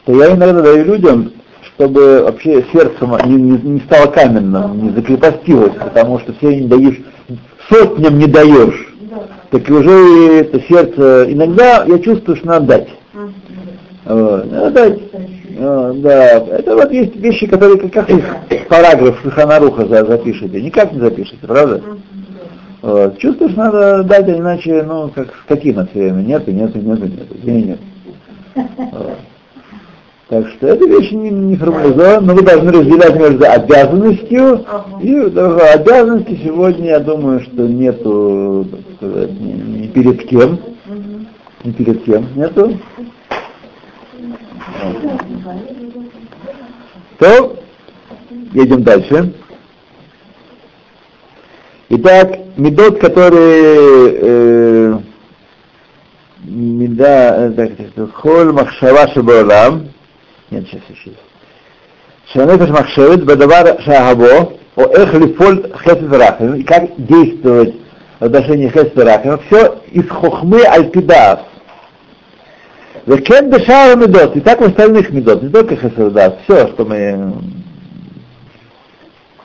что 0.04 0.12
я 0.14 0.32
иногда 0.34 0.62
даю 0.62 0.84
людям, 0.84 1.32
чтобы 1.74 2.22
вообще 2.22 2.64
сердце 2.72 3.04
не, 3.26 3.34
не- 3.34 3.58
не 3.58 3.80
стало 3.80 4.06
каменным, 4.12 4.82
не 4.84 4.90
закрепостилось, 4.90 5.72
потому 5.74 6.20
что 6.20 6.32
все 6.34 6.60
не 6.60 6.68
даешь, 6.68 7.00
сотням 7.68 8.18
не 8.18 8.26
даешь, 8.26 8.94
так 9.50 9.68
уже 9.68 10.40
это 10.40 10.60
сердце, 10.68 11.26
иногда 11.32 11.84
я 11.84 11.98
чувствую, 11.98 12.36
что 12.36 12.46
надо 12.46 12.66
дать. 12.66 12.88
Вот, 14.04 14.52
надо 14.52 14.70
дать. 14.70 14.98
А, 15.58 15.92
да, 15.94 16.38
это 16.38 16.74
вот 16.74 16.92
есть 16.92 17.16
вещи, 17.16 17.46
которые 17.46 17.88
как, 17.88 18.10
их 18.10 18.24
параграф 18.68 19.20
Шуханаруха 19.22 19.86
за, 19.86 20.04
запишете, 20.04 20.60
никак 20.60 20.92
не 20.92 21.00
запишете, 21.00 21.46
правда? 21.46 21.82
Вот. 22.82 23.18
Чувствуешь, 23.18 23.56
надо 23.56 24.04
дать, 24.04 24.28
а 24.28 24.36
иначе, 24.36 24.82
ну, 24.82 25.08
как 25.08 25.28
скотина 25.44 25.86
все 25.86 26.04
время, 26.04 26.22
нету, 26.22 26.50
нету, 26.52 26.78
нету, 26.78 27.06
нету, 27.06 27.38
денег 27.42 27.66
нет. 27.66 27.78
Вот. 28.92 29.18
Так 30.28 30.48
что 30.48 30.66
эта 30.66 30.84
вещь 30.86 31.12
не, 31.12 31.30
не 31.30 31.56
формализована, 31.56 32.20
но 32.20 32.34
вы 32.34 32.42
должны 32.42 32.72
разделять 32.72 33.14
между 33.14 33.44
обязанностью 33.44 34.64
и 35.00 35.30
да, 35.30 35.72
обязанности 35.72 36.40
сегодня, 36.44 36.86
я 36.86 37.00
думаю, 37.00 37.40
что 37.40 37.66
нету, 37.66 38.66
так 38.70 38.80
сказать, 38.96 39.40
ни, 39.40 39.52
ни 39.52 39.86
перед 39.86 40.26
кем, 40.26 40.58
ни 41.64 41.70
перед 41.70 42.02
кем 42.02 42.26
нету. 42.34 42.72
Вот. 44.82 45.25
То, 47.18 47.57
едем 48.52 48.83
дальше. 48.83 49.33
Итак, 51.88 52.38
медот, 52.57 53.00
которые 53.00 54.18
э, 54.20 54.98
меда, 56.42 57.46
э, 57.46 57.52
так, 57.52 58.14
холь 58.14 58.52
махшава 58.52 59.09
шебаолам, 59.12 59.88
нет, 60.50 60.66
сейчас 60.66 60.83
еще 60.90 61.11
есть. 61.11 61.20
Шанефеш 62.33 62.68
махшевет 62.68 63.24
бадавар 63.24 63.81
шагабо, 63.83 64.52
о 64.74 64.83
эх 64.83 65.14
лифоль 65.14 65.72
хесед 65.85 66.66
как 66.66 66.90
действовать 66.98 67.74
в 68.20 68.24
отношении 68.24 68.68
хесед 68.68 68.98
рахим, 68.98 69.38
все 69.46 69.81
из 69.92 70.09
хохмы 70.09 70.62
альпидас. 70.62 71.40
Закен 73.06 73.50
дышава 73.50 73.94
медот, 73.94 74.34
и 74.34 74.40
так 74.40 74.60
в 74.60 74.64
остальных 74.64 75.10
медот, 75.10 75.40
не 75.40 75.48
только 75.48 75.76
хасадат, 75.76 76.40
все, 76.42 76.66
что 76.68 76.84
мы, 76.84 77.34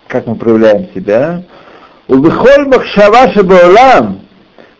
как 0.08 0.26
мы 0.26 0.34
проявляем 0.34 0.88
себя. 0.96 1.44
У 2.08 2.16
Улбихоль 2.16 2.66
махшава 2.66 3.32
шабаулам, 3.32 4.22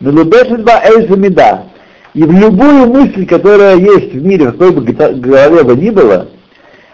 мелубешит 0.00 0.64
ба 0.64 0.82
эйза 0.84 1.16
меда. 1.16 1.66
И 2.14 2.24
в 2.24 2.32
любую 2.32 2.88
мысль, 2.88 3.24
которая 3.24 3.76
есть 3.76 4.14
в 4.14 4.26
мире, 4.26 4.48
в 4.48 4.52
какой 4.58 4.72
бы 4.72 4.82
голове 4.82 5.62
бы 5.62 5.76
ни 5.76 5.90
было, 5.90 6.26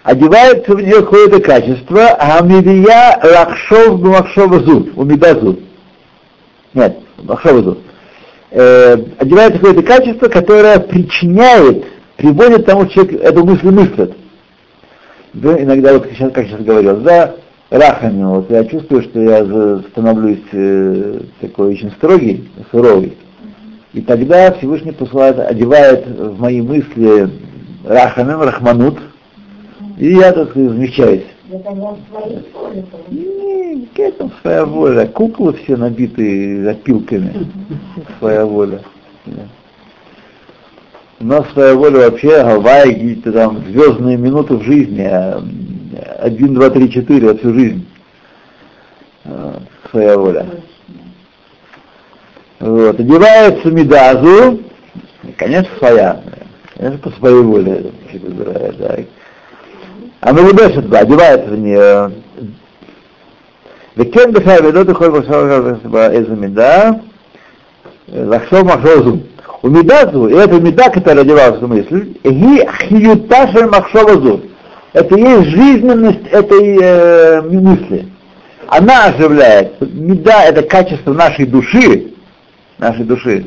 одевается 0.02 0.74
в 0.74 0.82
нее 0.82 1.00
какое-то 1.00 1.40
качество, 1.40 2.02
а 2.02 2.40
амидия 2.40 3.18
лахшов 3.24 3.98
бумахшова 3.98 4.60
зуд, 4.60 4.94
меда 4.94 5.32
зуд. 5.40 5.58
Нет, 6.74 6.98
махшова 7.16 7.62
зуд. 7.62 7.78
Э, 8.50 8.96
одевается 9.18 9.58
какое-то 9.58 9.82
качество, 9.82 10.28
которое 10.28 10.78
причиняет 10.80 11.84
приводит 12.18 12.62
к 12.62 12.66
тому, 12.66 12.84
что 12.84 12.94
человек 12.94 13.22
эту 13.22 13.44
мысль 13.44 13.70
мыслит. 13.70 14.12
Да, 15.32 15.62
иногда, 15.62 15.94
вот 15.94 16.06
сейчас, 16.10 16.32
как 16.32 16.46
сейчас 16.46 16.60
говорил, 16.60 16.96
да, 16.98 17.36
рахами, 17.70 18.24
вот 18.24 18.50
я 18.50 18.64
чувствую, 18.64 19.02
что 19.02 19.20
я 19.20 19.44
за- 19.44 19.84
становлюсь 19.90 20.42
э, 20.52 21.20
такой 21.40 21.68
очень 21.68 21.90
строгий, 21.92 22.50
суровый. 22.70 23.16
И 23.92 24.00
тогда 24.00 24.52
Всевышний 24.52 24.92
посылает, 24.92 25.38
одевает 25.38 26.06
в 26.06 26.40
мои 26.40 26.60
мысли 26.60 27.30
рахамим, 27.86 28.42
рахманут, 28.42 28.98
и 29.96 30.14
я, 30.14 30.32
так 30.32 30.50
сказать, 30.50 30.70
замечаюсь. 30.70 31.26
Это 31.50 31.62
какая 33.90 34.12
там 34.12 34.32
своя 34.42 34.64
воля. 34.66 35.06
Куклы 35.06 35.54
все 35.54 35.76
набитые 35.76 36.68
опилками. 36.70 37.48
Своя 38.18 38.44
воля. 38.44 38.82
У 41.20 41.24
нас 41.24 41.50
своя 41.52 41.74
воля 41.74 42.10
вообще 42.10 42.42
Гавайи, 42.44 42.92
какие-то 42.92 43.32
там 43.32 43.64
звездные 43.66 44.16
минуты 44.16 44.54
в 44.56 44.62
жизни. 44.62 45.02
а, 45.02 45.42
Один, 46.20 46.54
два, 46.54 46.70
три, 46.70 46.90
четыре, 46.90 47.30
а 47.30 47.36
всю 47.36 47.54
жизнь. 47.54 47.88
А, 49.24 49.60
Своя 49.90 50.18
воля. 50.18 50.46
Вот. 52.60 53.00
Одевается 53.00 53.70
медазу, 53.70 54.60
конечно, 55.36 55.70
своя. 55.78 56.20
Конечно, 56.76 56.98
по 56.98 57.10
своей 57.18 57.42
воле 57.42 57.90
это 58.12 58.72
да. 58.78 58.98
А 60.27 60.33
мы 60.33 60.53
дальше 60.53 60.81
туда, 60.81 60.99
одевается 60.99 61.49
в 61.49 61.59
нее. 61.59 62.11
וכן 63.97 64.31
בכלל 64.31 64.65
ודות 64.65 64.89
יכול 64.89 65.17
לחשוב 65.17 65.95
איזה 65.95 66.35
מידה, 66.35 66.91
לחשוב 68.13 68.63
מחשוב 68.63 69.03
זו. 69.03 69.17
ומידה 69.63 69.95
זו, 70.11 70.27
и 70.27 70.33
эта 70.33 70.59
меда, 70.59 70.89
которая 70.89 71.21
одевалась 71.21 71.61
в 71.61 71.67
мысль, 71.67 72.13
היא 72.23 72.69
חיותה 72.69 73.47
של 73.53 73.65
מחשוב 73.65 74.23
זו. 74.23 74.39
Это 74.93 75.15
и 75.15 75.21
есть 75.21 75.49
жизненность 75.49 76.27
этой 76.29 76.77
э, 76.79 77.41
мысли. 77.41 78.05
Она 78.67 79.05
оживляет. 79.05 79.81
Меда 79.81 80.43
это 80.43 80.61
качество 80.61 81.13
нашей 81.13 81.45
души, 81.45 82.13
нашей 82.77 83.03
души, 83.03 83.45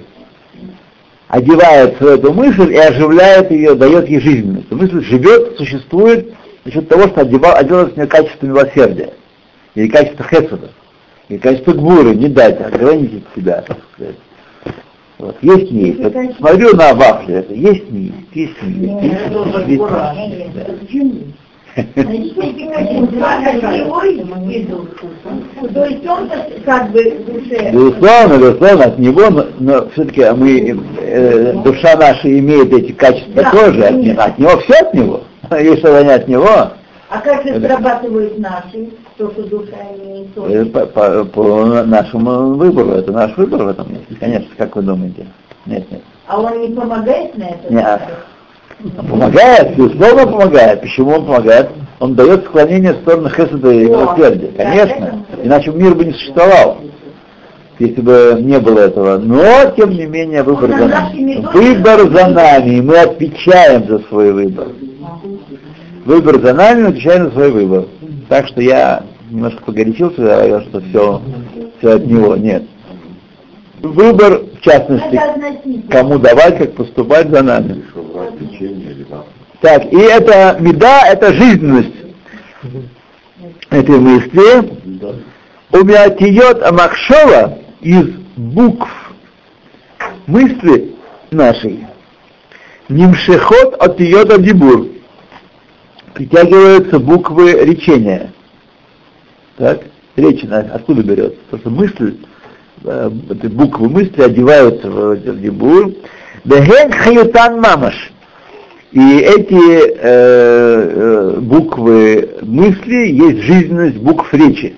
одевается 1.29 2.03
в 2.03 2.07
эту 2.07 2.33
мысль 2.33 2.73
и 2.73 2.79
оживляет 2.79 3.51
ее, 3.51 3.75
дает 3.75 4.09
ей 4.09 4.21
жизненность. 4.21 4.71
Мысль 4.73 5.05
живет, 5.05 5.57
существует 5.57 6.35
за 6.66 6.72
счет 6.72 6.88
того, 6.90 7.04
что 7.04 7.22
одевал, 7.22 7.56
оделось 7.56 7.94
в 7.94 7.98
нее 7.98 8.08
качество 8.08 8.46
милосердия, 8.46 9.14
или 9.76 9.88
качество 9.88 10.26
хесада, 10.26 10.70
или 11.30 11.38
качество 11.38 11.74
гуры, 11.74 12.16
не 12.16 12.28
дать, 12.28 12.62
ограничить 12.62 13.26
себя. 13.36 13.64
Вот, 15.18 15.38
есть 15.42 15.72
не 15.72 15.88
есть. 15.90 16.00
Вот 16.00 16.14
смотрю 16.38 16.76
на 16.76 16.94
вафли, 16.94 17.36
это 17.36 17.54
есть 17.54 17.90
не 17.92 18.06
есть, 18.06 18.16
есть 18.34 18.62
не 18.64 19.02
есть. 19.02 19.04
есть, 19.04 19.30
есть, 19.68 19.70
есть. 19.70 19.82
Безусловно, 27.72 28.38
безусловно, 28.38 28.84
от 28.86 29.00
него, 29.00 29.30
но, 29.30 29.46
но 29.60 29.90
все-таки 29.92 30.26
мы, 30.36 30.78
э, 31.00 31.54
душа 31.64 31.96
наша 31.96 32.28
имеет 32.40 32.74
эти 32.74 32.92
качества 32.92 33.44
Да, 33.44 33.52
тоже, 33.52 33.84
от, 33.86 33.96
не- 33.96 34.12
от 34.12 34.38
него 34.38 34.58
все 34.60 34.74
от 34.80 34.94
него, 34.94 35.22
если 35.60 36.04
не 36.04 36.12
от 36.14 36.28
него, 36.28 36.48
А 37.10 37.20
как 37.22 37.44
же 37.46 37.60
срабатывают 37.60 38.40
наши, 38.40 38.90
то, 39.18 39.30
что 39.32 39.44
душа 39.44 39.76
имеет 40.02 40.28
э, 40.38 40.66
по, 40.66 40.86
по- 40.86 41.26
по 41.26 41.66
нашему 41.84 42.54
выбору, 42.54 42.92
это 42.92 43.12
наш 43.12 43.36
выбор 43.38 43.64
в 43.64 43.68
этом 43.68 43.92
месте, 43.92 44.16
конечно, 44.20 44.50
как 44.58 44.76
вы 44.76 44.82
думаете? 44.84 45.26
Нет, 45.66 45.92
нет. 45.92 46.02
А 46.28 46.40
он 46.40 46.62
не 46.62 46.74
помогает 46.76 47.38
на 47.38 47.44
это? 47.44 47.74
Не, 47.74 47.82
а- 47.82 48.00
Помогает, 49.10 49.76
безусловно 49.76 50.26
помогает. 50.26 50.82
Почему 50.82 51.12
он 51.12 51.26
помогает? 51.26 51.70
Он 52.00 52.16
дает 52.16 52.46
склонение 52.46 52.94
в 52.94 53.02
сторону 53.02 53.30
хесада 53.30 53.72
и 53.72 53.86
милосердия, 53.86 54.52
конечно. 54.58 55.24
Иначе 55.44 55.70
мир 55.72 55.94
бы 55.94 56.06
не 56.06 56.14
существовал, 56.14 56.78
если 57.78 58.02
бы 58.02 58.38
не 58.42 58.60
было 58.60 58.80
этого. 58.80 59.18
Но, 59.18 59.44
тем 59.78 59.92
не 59.92 60.06
менее, 60.08 60.42
выбор 60.42 60.72
Он 60.72 60.78
за 60.80 60.86
на 60.88 60.88
нами. 60.88 61.46
Выбор 61.54 62.00
за 62.12 62.28
нами, 62.30 62.70
и 62.78 62.82
мы 62.82 62.98
отвечаем 62.98 63.88
за 63.88 64.00
свой 64.08 64.32
выбор. 64.32 64.70
Выбор 66.06 66.40
за 66.42 66.54
нами, 66.54 66.84
мы 66.84 66.88
отвечаем 66.90 67.26
за 67.26 67.32
свой 67.32 67.52
выбор. 67.52 67.86
Так 68.28 68.48
что 68.48 68.62
я 68.62 69.04
немножко 69.30 69.64
погорячился, 69.64 70.22
говорил, 70.22 70.62
что 70.62 70.82
все, 70.82 71.22
все 71.78 71.96
от 71.96 72.06
него. 72.06 72.36
Нет. 72.36 72.64
Выбор, 73.82 74.42
в 74.42 74.62
частности, 74.62 75.20
кому 75.90 76.20
давать, 76.20 76.58
как 76.58 76.76
поступать 76.76 77.30
за 77.30 77.42
нами. 77.42 77.84
Так, 79.62 79.92
и 79.92 79.98
это 79.98 80.58
меда, 80.60 81.08
это 81.08 81.34
жизненность 81.34 81.96
этой 83.70 84.00
мысли. 84.00 85.20
У 85.72 85.78
меня 85.78 86.10
тиет 86.10 86.64
Амахшова 86.64 87.60
из 87.82 88.10
букв 88.36 88.90
мысли 90.28 90.96
нашей. 91.32 91.86
Нимшехот 92.90 93.76
от 93.76 93.98
тиот 93.98 94.42
дибур. 94.42 94.88
Притягиваются 96.14 97.00
буквы 97.00 97.52
речения. 97.52 98.32
Так? 99.58 99.82
Речь 100.16 100.44
она 100.44 100.60
откуда 100.60 101.04
берется? 101.04 101.38
Потому 101.50 101.88
что 101.88 102.02
мысль, 102.02 102.18
э, 102.84 103.10
буквы 103.10 103.90
мысли 103.90 104.22
одеваются 104.22 104.90
в 104.90 105.12
этот 105.12 105.42
дибур. 105.42 105.94
Бехен 106.44 106.92
хаютан 106.92 107.62
мамаш. 107.62 108.12
И 108.92 109.20
эти 109.20 109.88
э, 109.88 109.96
э, 110.02 111.40
буквы 111.40 112.30
мысли 112.42 113.08
есть 113.08 113.44
жизненность 113.44 113.98
букв 113.98 114.34
речи. 114.34 114.76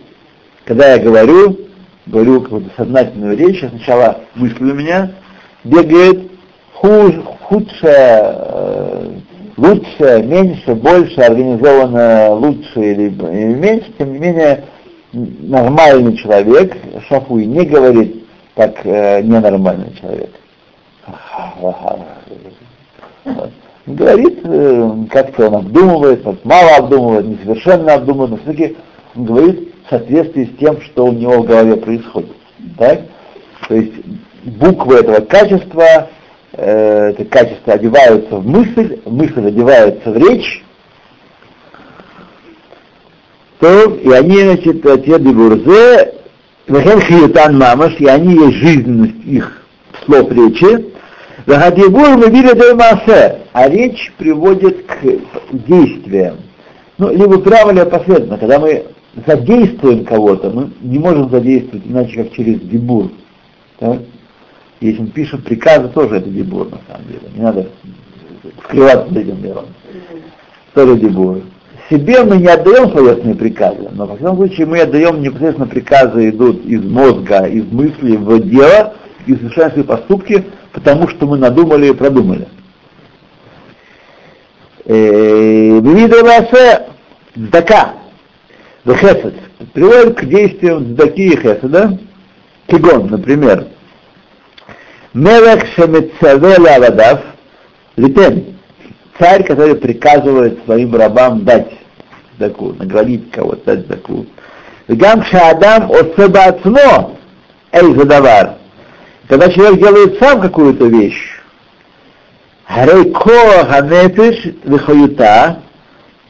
Когда 0.66 0.94
я 0.94 1.00
говорю, 1.00 1.58
говорю 2.06 2.42
какую-то 2.42 2.70
сознательную 2.78 3.36
речь, 3.36 3.60
сначала 3.68 4.22
мысль 4.36 4.64
у 4.70 4.76
меня 4.76 5.14
бегает 5.64 6.32
худшее, 6.74 7.72
э, 7.84 9.10
лучше, 9.58 10.24
меньше, 10.24 10.76
больше, 10.76 11.22
организованно 11.22 12.34
лучше 12.34 12.80
или, 12.80 13.10
или 13.10 13.54
меньше, 13.54 13.92
тем 13.98 14.14
не 14.14 14.20
менее 14.20 14.64
нормальный 15.14 16.18
человек, 16.18 16.76
шафуй, 17.08 17.46
не 17.46 17.66
говорит 17.66 18.24
как 18.56 18.86
э, 18.86 19.22
ненормальный 19.22 19.94
человек. 20.00 20.30
Говорит, 23.86 24.40
э, 24.44 24.92
как-то 25.10 25.48
он 25.48 25.56
обдумывает, 25.56 26.24
вот 26.24 26.44
мало 26.46 26.78
обдумывает, 26.78 27.28
несовершенно 27.28 27.96
обдумывает, 27.96 28.32
но 28.32 28.38
все-таки 28.38 28.78
он 29.16 29.26
говорит 29.26 29.74
в 29.86 29.90
соответствии 29.90 30.46
с 30.46 30.58
тем, 30.60 30.82
что 30.82 31.06
у 31.06 31.12
него 31.12 31.42
в 31.42 31.46
голове 31.46 31.76
происходит. 31.78 32.32
Так? 32.78 33.02
То 33.68 33.76
есть 33.76 33.94
буквы 34.44 34.96
этого 34.96 35.20
качества, 35.20 36.10
э, 36.54 37.10
это 37.10 37.26
качество 37.26 37.74
одеваются 37.74 38.36
в 38.38 38.48
мысль, 38.48 39.00
мысль 39.06 39.48
одевается 39.48 40.12
в 40.12 40.18
речь, 40.18 40.64
то, 43.60 43.96
и 43.96 44.12
они, 44.12 44.40
значит, 44.40 44.82
те 44.82 45.20
дебурзе, 45.20 46.14
вахен 46.68 47.02
хиютан 47.02 47.58
мамаш, 47.58 47.96
и 48.00 48.08
они 48.08 48.34
есть 48.36 48.58
жизненность 48.58 49.26
их 49.26 49.64
слов 50.06 50.32
речи, 50.32 50.94
Вахадибур 51.46 52.18
мы 52.18 52.30
видели 52.30 52.74
массе, 52.74 53.40
а 53.52 53.68
речь 53.68 54.14
приводит 54.18 54.86
к 54.86 55.04
действиям. 55.52 56.38
Ну, 56.98 57.10
либо 57.12 57.40
право, 57.40 57.72
либо 57.72 57.86
последовательно. 57.86 58.38
Когда 58.38 58.60
мы 58.60 58.86
задействуем 59.26 60.06
кого-то, 60.06 60.50
мы 60.52 60.72
не 60.82 61.00
можем 61.00 61.30
задействовать 61.30 61.86
иначе, 61.86 62.24
как 62.24 62.34
через 62.34 62.62
дебур. 62.62 63.12
Так? 63.80 64.00
Если 64.84 65.02
мы 65.02 65.08
пишем 65.08 65.42
приказы, 65.42 65.88
тоже 65.88 66.18
это 66.18 66.30
дебур, 66.30 66.70
на 66.70 66.78
самом 66.90 67.08
деле. 67.08 67.22
Не 67.34 67.42
надо 67.42 67.68
скрываться 68.66 69.14
за 69.14 69.20
этим 69.22 69.42
делом. 69.42 69.68
Тоже 70.74 70.98
дебур. 70.98 71.42
Себе 71.90 72.22
мы 72.26 72.36
не 72.36 72.48
отдаем 72.48 72.92
словесные 72.92 73.34
приказы, 73.34 73.88
но 73.94 74.06
во 74.06 74.18
всяком 74.18 74.36
случае 74.36 74.66
мы 74.66 74.82
отдаем 74.82 75.22
непосредственно 75.22 75.68
приказы 75.68 76.32
идут 76.32 76.66
из 76.66 76.84
мозга, 76.84 77.46
из 77.46 77.64
мысли 77.72 78.18
в 78.18 78.50
дело, 78.50 78.96
и 79.26 79.34
совершаем 79.36 79.72
свои 79.72 79.86
поступки, 79.86 80.44
потому 80.74 81.08
что 81.08 81.28
мы 81.28 81.38
надумали 81.38 81.88
и 81.88 81.94
продумали. 81.94 82.50
Бевидовасе 84.86 86.88
здака, 87.36 87.94
хесед, 88.86 89.36
приводит 89.72 90.18
к 90.18 90.26
действиям 90.26 90.92
здаки 90.92 91.28
и 91.28 91.38
хеседа, 91.38 91.98
кигон, 92.68 93.08
например, 93.08 93.68
Мелех 95.14 95.66
шемецавеля 95.76 96.76
авадав, 96.78 97.22
литен, 97.98 98.58
царь, 99.20 99.44
который 99.44 99.76
приказывает 99.76 100.64
своим 100.66 100.96
рабам 100.96 101.46
дать 101.46 101.72
здаку, 102.36 102.74
наградить 102.74 103.30
кого-то, 103.32 103.76
дать 103.76 103.86
здаку. 103.86 104.26
Гам 104.88 105.24
шаадам 105.26 105.92
отсебацмо, 105.92 107.16
эй 107.72 107.96
задавар, 107.96 108.56
когда 109.28 109.50
человек 109.50 109.80
делает 109.80 110.20
сам 110.20 110.42
какую-то 110.42 110.86
вещь, 110.86 111.34
Гарей 112.68 113.12
коах 113.12 113.72
анефиш 113.72 114.56
вихаюта, 114.64 115.60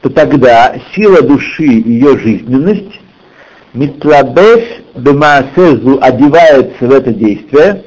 то 0.02 0.10
тогда 0.10 0.74
сила 0.94 1.22
души, 1.22 1.64
ее 1.64 2.18
жизненность, 2.18 3.00
митлабеш 3.72 4.82
бемаасезу 4.94 5.98
одевается 6.02 6.86
в 6.86 6.92
это 6.92 7.12
действие, 7.12 7.84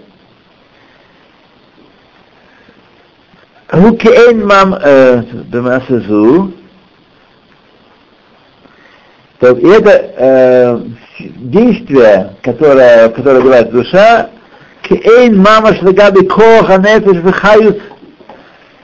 Рукейн 3.69 4.45
мам 4.47 4.75
бемаасезу, 5.51 6.53
то 9.39 9.47
это 9.47 10.13
э, 10.17 10.79
действие, 11.19 12.35
которое, 12.41 13.09
которое 13.09 13.41
говорит 13.41 13.71
душа, 13.71 14.29
кейн 14.83 15.37
мама 15.37 15.75
шлегаби 15.75 16.25
коха 16.25 16.77
нефеш 16.77 17.21
вихаюс, 17.21 17.75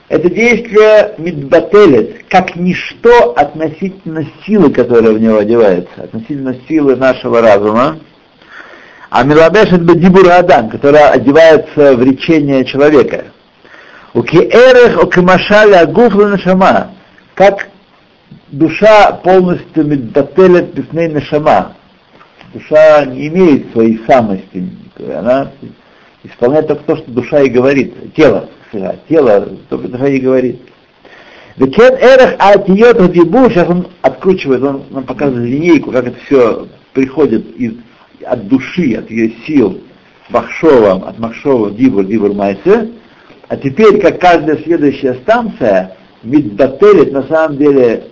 это 0.10 0.30
действие 0.30 1.16
мидбателет, 1.18 2.26
как 2.30 2.56
ничто 2.56 3.34
относительно 3.36 4.28
силы, 4.46 4.72
которая 4.72 5.14
в 5.14 5.20
него 5.20 5.38
одевается, 5.40 6.04
относительно 6.04 6.56
силы 6.68 6.96
нашего 6.96 7.42
разума, 7.42 7.98
а 9.10 9.24
милабешет 9.24 9.82
бедибур 9.82 10.30
адам, 10.30 10.70
которая 10.70 11.10
одевается 11.12 11.96
в 11.96 12.04
речение 12.04 12.66
человека. 12.66 13.26
У 14.14 14.22
киэрех, 14.22 15.04
у 15.04 15.08
кимашаля 15.08 15.88
гуфла 15.88 16.28
нашама, 16.28 16.92
как 17.34 17.70
душа 18.52 19.12
полностью 19.24 19.86
медбателет 19.86 20.74
бифней 20.74 21.08
нашама. 21.08 21.76
Душа 22.54 23.06
не 23.06 23.28
имеет 23.28 23.72
своей 23.72 24.00
самости, 24.06 24.70
она 25.00 25.52
исполняет 26.24 26.68
только 26.68 26.84
то, 26.84 26.98
что 26.98 27.12
душа 27.12 27.42
и 27.42 27.50
говорит, 27.50 28.14
тело, 28.14 28.50
тело, 29.10 29.50
только 29.70 29.88
душа 29.88 30.08
и 30.08 30.20
говорит. 30.20 30.62
Векен 31.58 31.96
эрех 31.96 32.36
атиот 32.38 33.12
дибу, 33.12 33.50
сейчас 33.50 33.68
он 33.68 33.88
откручивает, 34.04 34.62
он 34.62 34.84
нам 34.92 35.04
показывает 35.06 35.50
линейку, 35.50 35.92
как 35.92 36.08
это 36.08 36.18
все 36.26 36.68
приходит 36.94 37.56
из, 37.58 37.74
от 38.24 38.48
души, 38.48 38.94
от 38.94 39.10
ее 39.10 39.34
сил, 39.48 39.82
Махшова, 40.30 41.10
от 41.10 41.18
Махшова, 41.18 41.72
Дибур, 41.72 42.06
Дибур 42.06 42.34
Майсе, 42.34 42.90
а 43.54 43.58
теперь, 43.58 44.02
как 44.02 44.20
каждая 44.20 44.58
следующая 44.64 45.14
станция, 45.22 45.96
Мидбателит 46.24 47.12
на 47.12 47.22
самом 47.28 47.58
деле 47.58 48.06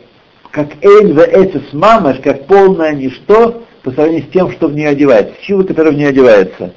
как 0.51 0.67
Эйн 0.83 1.15
в 1.15 1.19
Эцес 1.19 1.73
Мамаш, 1.73 2.19
как 2.19 2.45
полное 2.45 2.93
ничто 2.93 3.63
по 3.81 3.89
сравнению 3.89 4.27
с 4.27 4.31
тем, 4.31 4.51
что 4.51 4.67
в 4.67 4.75
нее 4.75 4.89
одевается, 4.89 5.33
сила, 5.41 5.63
которая 5.63 5.93
в 5.93 5.95
нее 5.95 6.09
одевается. 6.09 6.75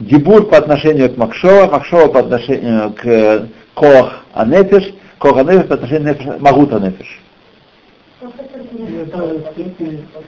Дебур 0.00 0.48
по 0.48 0.56
отношению 0.58 1.08
к 1.10 1.18
Макшова, 1.18 1.70
Макшова 1.70 2.08
по 2.08 2.18
отношению 2.18 2.92
к 2.94 3.48
Коах 3.74 4.24
Анефиш, 4.32 4.92
Коах 5.18 5.36
Анефиш 5.36 5.68
по 5.68 5.74
отношению 5.74 6.16
к 6.16 6.40
Магут 6.40 6.72
Анефиш. 6.72 7.20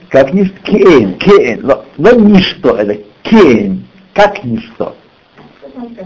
Как 0.07 0.33
ничто, 0.33 0.55
кейн, 0.63 1.15
кейн, 1.15 1.59
но, 1.63 1.83
но 1.97 2.11
ничто, 2.11 2.77
это 2.77 3.03
кейн, 3.23 3.85
как 4.13 4.41
ничто. 4.45 4.95
Как 5.61 5.75
ничто, 5.75 6.05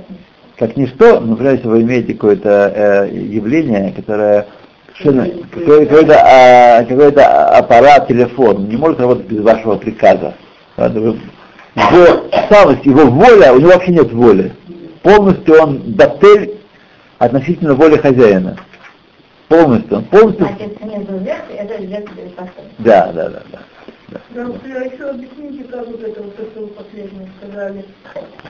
например, 1.19 1.53
если 1.53 1.67
вы 1.67 1.81
имеете 1.81 2.13
какое-то 2.13 2.73
э, 2.75 3.09
явление, 3.13 3.93
которое 3.93 4.47
какой-то, 5.03 6.19
а, 6.19 6.83
какой-то 6.83 7.49
аппарат, 7.49 8.07
телефон 8.07 8.67
не 8.67 8.77
может 8.77 8.99
работать 8.99 9.27
без 9.27 9.41
вашего 9.41 9.75
приказа. 9.75 10.33
Его 11.75 12.23
самость, 12.49 12.85
его 12.85 13.05
воля, 13.05 13.53
у 13.53 13.59
него 13.59 13.71
вообще 13.71 13.91
нет 13.91 14.11
воли. 14.11 14.51
Полностью 15.03 15.61
он 15.61 15.77
батель 15.93 16.55
относительно 17.19 17.75
воли 17.75 17.97
хозяина. 17.97 18.57
Полностью, 19.47 19.97
он 19.97 20.03
полностью... 20.05 20.47
Да, 22.79 23.11
да, 23.13 23.29
да, 23.29 23.41
да. 23.51 23.59
Да. 24.09 24.19
Да, 24.33 24.79
еще 24.81 25.09
объясните, 25.09 25.65
как 25.65 25.85
вот 25.85 26.01
это 26.01 26.21
вот, 26.23 26.33
что 26.33 26.61
вы 26.61 26.67
последнее 26.67 27.29
сказали. 27.41 27.85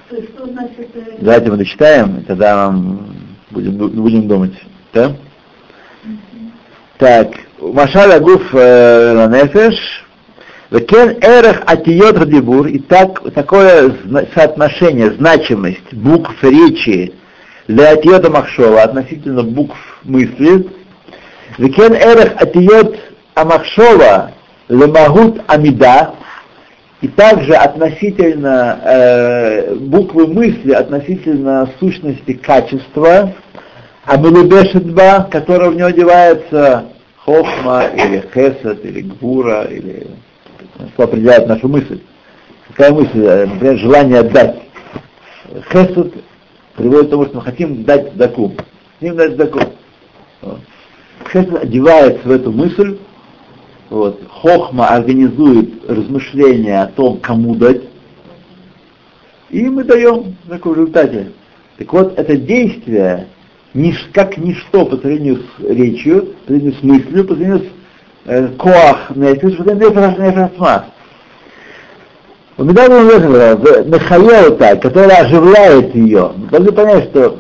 Что 0.09 0.45
значит... 0.45 0.89
э, 0.95 1.17
Давайте 1.19 1.51
мы 1.51 1.57
дочитаем, 1.57 2.19
и 2.19 2.23
тогда 2.23 2.55
нам 2.55 3.15
будем, 3.51 3.77
будем 3.77 4.27
думать. 4.27 4.53
Да? 4.93 5.15
Так, 6.97 7.29
Машаль 7.59 8.11
Агуф 8.11 8.53
Ланефеш, 8.53 10.05
Векен 10.71 11.17
Эрех 11.21 11.61
Атиот 11.65 12.17
Радибур, 12.17 12.67
и 12.67 12.79
так, 12.79 13.21
такое 13.33 13.95
соотношение, 14.33 15.11
значимость 15.11 15.93
букв 15.93 16.43
речи 16.43 17.13
для 17.67 17.91
Атиота 17.91 18.29
Махшова 18.29 18.81
относительно 18.81 19.43
букв 19.43 19.77
мысли, 20.03 20.67
Векен 21.57 21.93
Эрех 21.93 22.33
Атиот 22.41 22.97
Амахшова 23.35 24.31
Лемагут 24.69 25.41
Амида, 25.47 26.15
и 27.01 27.07
также 27.07 27.53
относительно 27.53 28.79
э, 28.83 29.75
буквы 29.75 30.27
мысли, 30.27 30.71
относительно 30.71 31.69
сущности 31.79 32.33
качества, 32.33 33.33
Амилубешетба, 34.05 35.27
которая 35.29 35.69
в 35.69 35.75
него 35.75 35.87
одевается 35.87 36.85
хохма, 37.17 37.87
или 37.93 38.23
хесед, 38.33 38.83
или 38.83 39.01
гбура, 39.01 39.65
или 39.65 40.07
что 40.93 41.03
определяет 41.03 41.47
нашу 41.47 41.67
мысль. 41.67 41.99
Какая 42.69 42.91
мысль? 42.93 43.23
Э, 43.23 43.45
Например, 43.45 43.77
желание 43.77 44.19
отдать. 44.19 44.55
Хесед 45.71 46.13
приводит 46.75 47.07
к 47.07 47.09
тому, 47.11 47.25
что 47.25 47.35
мы 47.35 47.41
хотим 47.41 47.83
дать 47.83 48.15
даку. 48.15 48.53
Хотим 48.99 49.17
дать 49.17 49.35
даку. 49.35 49.59
Хесед 51.31 51.63
одевается 51.63 52.27
в 52.27 52.31
эту 52.31 52.51
мысль, 52.51 52.97
вот. 53.89 54.21
Хохма 54.29 54.88
организует 54.88 55.89
размышления 55.89 56.81
о 56.81 56.88
том, 56.88 57.19
кому 57.19 57.55
дать, 57.55 57.83
и 59.49 59.63
мы 59.69 59.83
даем 59.83 60.35
такое 60.49 60.73
в 60.73 60.77
результате. 60.77 61.31
Так 61.77 61.93
вот, 61.93 62.19
это 62.19 62.35
действие 62.35 63.27
ниш, 63.73 64.09
как 64.13 64.38
ничто 64.38 64.85
по 64.85 64.97
сравнению 64.97 65.38
с 65.38 65.63
речью, 65.63 66.33
по 66.45 66.47
сравнению 66.47 66.73
с 66.73 66.83
мыслью, 66.83 67.23
по 67.25 67.35
сравнению 67.35 67.59
с 67.59 67.65
э, 68.25 68.47
коах 68.57 69.15
нефиш, 69.15 69.57
по 69.57 69.63
сравнению 69.63 69.91
с 69.91 70.27
нефашма. 70.27 70.85
У 72.59 72.63
меня 72.63 72.88
Михаила, 72.88 74.55
которая 74.77 75.25
оживляет 75.25 75.93
ее. 75.93 76.31
Мы 76.35 76.47
должны 76.47 76.71
понять, 76.71 77.03
что 77.11 77.38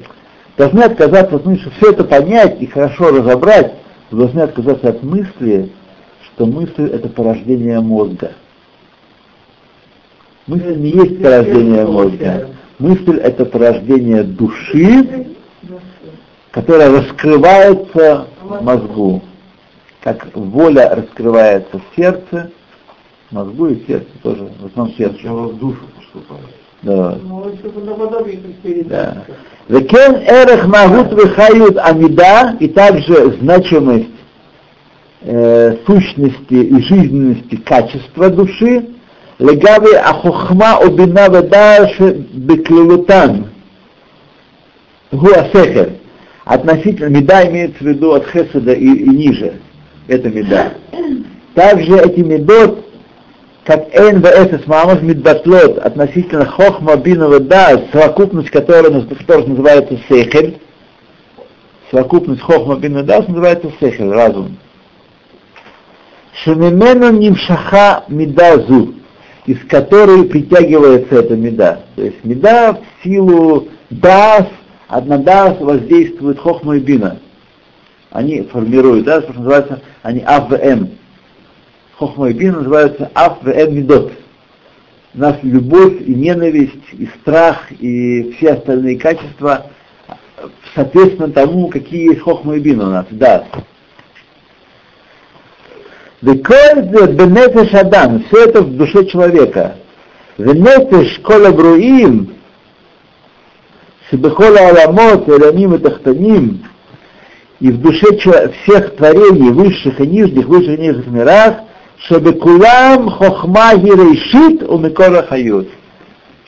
должны 0.57 0.81
отказаться 0.81 1.37
от 1.37 1.45
мысли, 1.45 1.71
все 1.77 1.91
это 1.91 2.03
понять 2.03 2.61
и 2.61 2.67
хорошо 2.67 3.09
разобрать, 3.09 3.73
вы 4.11 4.19
должны 4.19 4.41
отказаться 4.41 4.89
от 4.89 5.01
мысли, 5.01 5.71
что 6.37 6.45
мысль 6.45 6.87
это 6.93 7.09
порождение 7.09 7.79
мозга. 7.79 8.33
Мысль 10.45 10.75
не 10.75 10.91
есть 10.91 11.21
порождение 11.21 11.83
мозга. 11.83 12.49
Мысль 12.77 13.17
это 13.17 13.43
порождение 13.43 14.21
души, 14.21 15.25
которая 16.51 16.91
раскрывается 16.91 18.27
в 18.39 18.63
мозгу. 18.63 19.23
Как 20.03 20.27
воля 20.35 20.93
раскрывается 20.93 21.79
в 21.79 21.95
сердце, 21.95 22.51
в 23.31 23.33
мозгу 23.33 23.65
и 23.69 23.83
в 23.83 23.87
сердце 23.87 24.09
тоже, 24.21 24.47
в 24.61 24.65
основном 24.67 24.93
в 24.93 24.97
сердце. 24.97 25.15
Сначала 25.15 25.47
в 25.47 25.57
душу 25.57 25.81
поступает. 25.95 26.45
Да. 26.83 27.17
Ну. 27.23 27.51
Да. 28.85 29.23
Векен 29.69 30.17
эрех 30.17 30.67
магут 30.67 31.11
вихают 31.13 31.79
амида, 31.79 32.57
и 32.59 32.67
также 32.67 33.31
значимость 33.41 34.16
э, 35.21 35.77
сущности 35.85 36.53
и 36.53 36.81
жизненности 36.81 37.55
качества 37.55 38.29
души, 38.29 38.85
легави 39.39 39.93
ахохма 39.95 40.77
обина 40.77 41.27
ведаши 41.29 42.25
беклилутан, 42.33 43.47
гуасехер, 45.11 45.93
относительно, 46.45 47.09
меда 47.09 47.47
имеется 47.47 47.83
в 47.83 47.87
виду 47.87 48.13
от 48.13 48.27
хеседа 48.27 48.73
и, 48.73 48.85
и 48.85 49.09
ниже, 49.09 49.59
это 50.07 50.29
меда. 50.29 50.73
Также 51.53 51.97
эти 51.97 52.19
медот, 52.19 52.85
как 53.65 53.93
Эн 53.93 54.21
в 54.21 54.67
мамаш 54.67 55.01
мидбатлот, 55.01 55.79
относительно 55.79 56.45
хохма 56.45 56.95
бинова 56.95 57.39
да, 57.39 57.81
совокупность 57.91 58.49
которой, 58.49 59.03
которая 59.09 59.47
называется 59.47 59.97
сехель, 60.07 60.59
совокупность 61.91 62.41
хохма 62.41 62.77
бинова 62.77 63.03
да, 63.03 63.23
называется 63.27 63.71
сехель, 63.79 64.11
разум. 64.11 64.57
Шемимену 66.43 67.11
нимшаха 67.11 68.03
медазу, 68.09 68.93
из 69.45 69.59
которой 69.65 70.25
притягивается 70.25 71.15
эта 71.15 71.35
меда. 71.35 71.79
То 71.95 72.03
есть 72.03 72.23
меда 72.23 72.73
в 72.73 73.03
силу 73.03 73.67
дас, 73.89 74.45
одна 74.87 75.17
дас 75.17 75.59
воздействует 75.59 76.39
хохма 76.39 76.77
и 76.77 76.79
бина. 76.79 77.19
Они 78.11 78.43
формируют, 78.43 79.05
да, 79.05 79.21
что 79.21 79.33
называется, 79.33 79.81
они 80.03 80.21
АВМ. 80.25 80.89
Хохма 81.97 82.29
и 82.29 82.33
бина 82.33 82.57
называются 82.59 83.09
АВМ 83.15 83.75
медот. 83.75 84.11
У 85.15 85.19
нас 85.19 85.37
любовь 85.41 86.01
и 86.01 86.13
ненависть, 86.13 86.93
и 86.93 87.07
страх, 87.19 87.71
и 87.71 88.33
все 88.33 88.53
остальные 88.53 88.99
качества 88.99 89.71
соответственно 90.75 91.31
тому, 91.31 91.69
какие 91.69 92.09
есть 92.09 92.21
хохма 92.21 92.57
и 92.57 92.59
бина 92.59 92.87
у 92.87 92.91
нас, 92.91 93.05
да. 93.09 93.45
Бенефеш 96.21 97.73
адам, 97.73 98.23
все 98.25 98.45
это 98.45 98.61
в 98.61 98.75
душе 98.75 99.05
человека. 99.05 99.75
Венефеш 100.37 101.19
кола 101.19 101.51
бруим, 101.51 102.35
шебехола 104.09 104.69
аламот, 104.69 105.29
элямим 105.29 105.75
и 105.75 105.77
тахтаним, 105.77 106.65
и 107.59 107.71
в 107.71 107.81
душе 107.81 108.07
всех 108.63 108.95
творений, 108.95 109.51
высших 109.51 109.99
и 109.99 110.07
нижних, 110.07 110.47
высших 110.47 110.79
и 110.79 110.81
нижних 110.81 111.07
мирах, 111.07 111.57
шебекулам 111.99 113.09
хохма 113.09 113.75
гирейшит 113.75 114.63
у 114.63 114.77
микора 114.77 115.23
хают. 115.23 115.69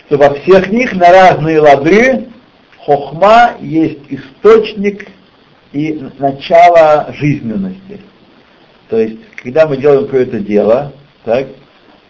Что 0.06 0.18
во 0.18 0.34
всех 0.36 0.72
них 0.72 0.94
на 0.94 1.12
разные 1.12 1.60
лады 1.60 2.28
хохма 2.80 3.52
есть 3.60 4.02
источник 4.10 5.08
и 5.74 6.04
начало 6.18 7.14
жизненности. 7.20 8.02
То 8.90 8.98
есть, 9.00 9.20
когда 9.44 9.68
мы 9.68 9.78
делаем 9.78 10.06
какое-то 10.06 10.40
дело, 10.40 10.94
так, 11.24 11.48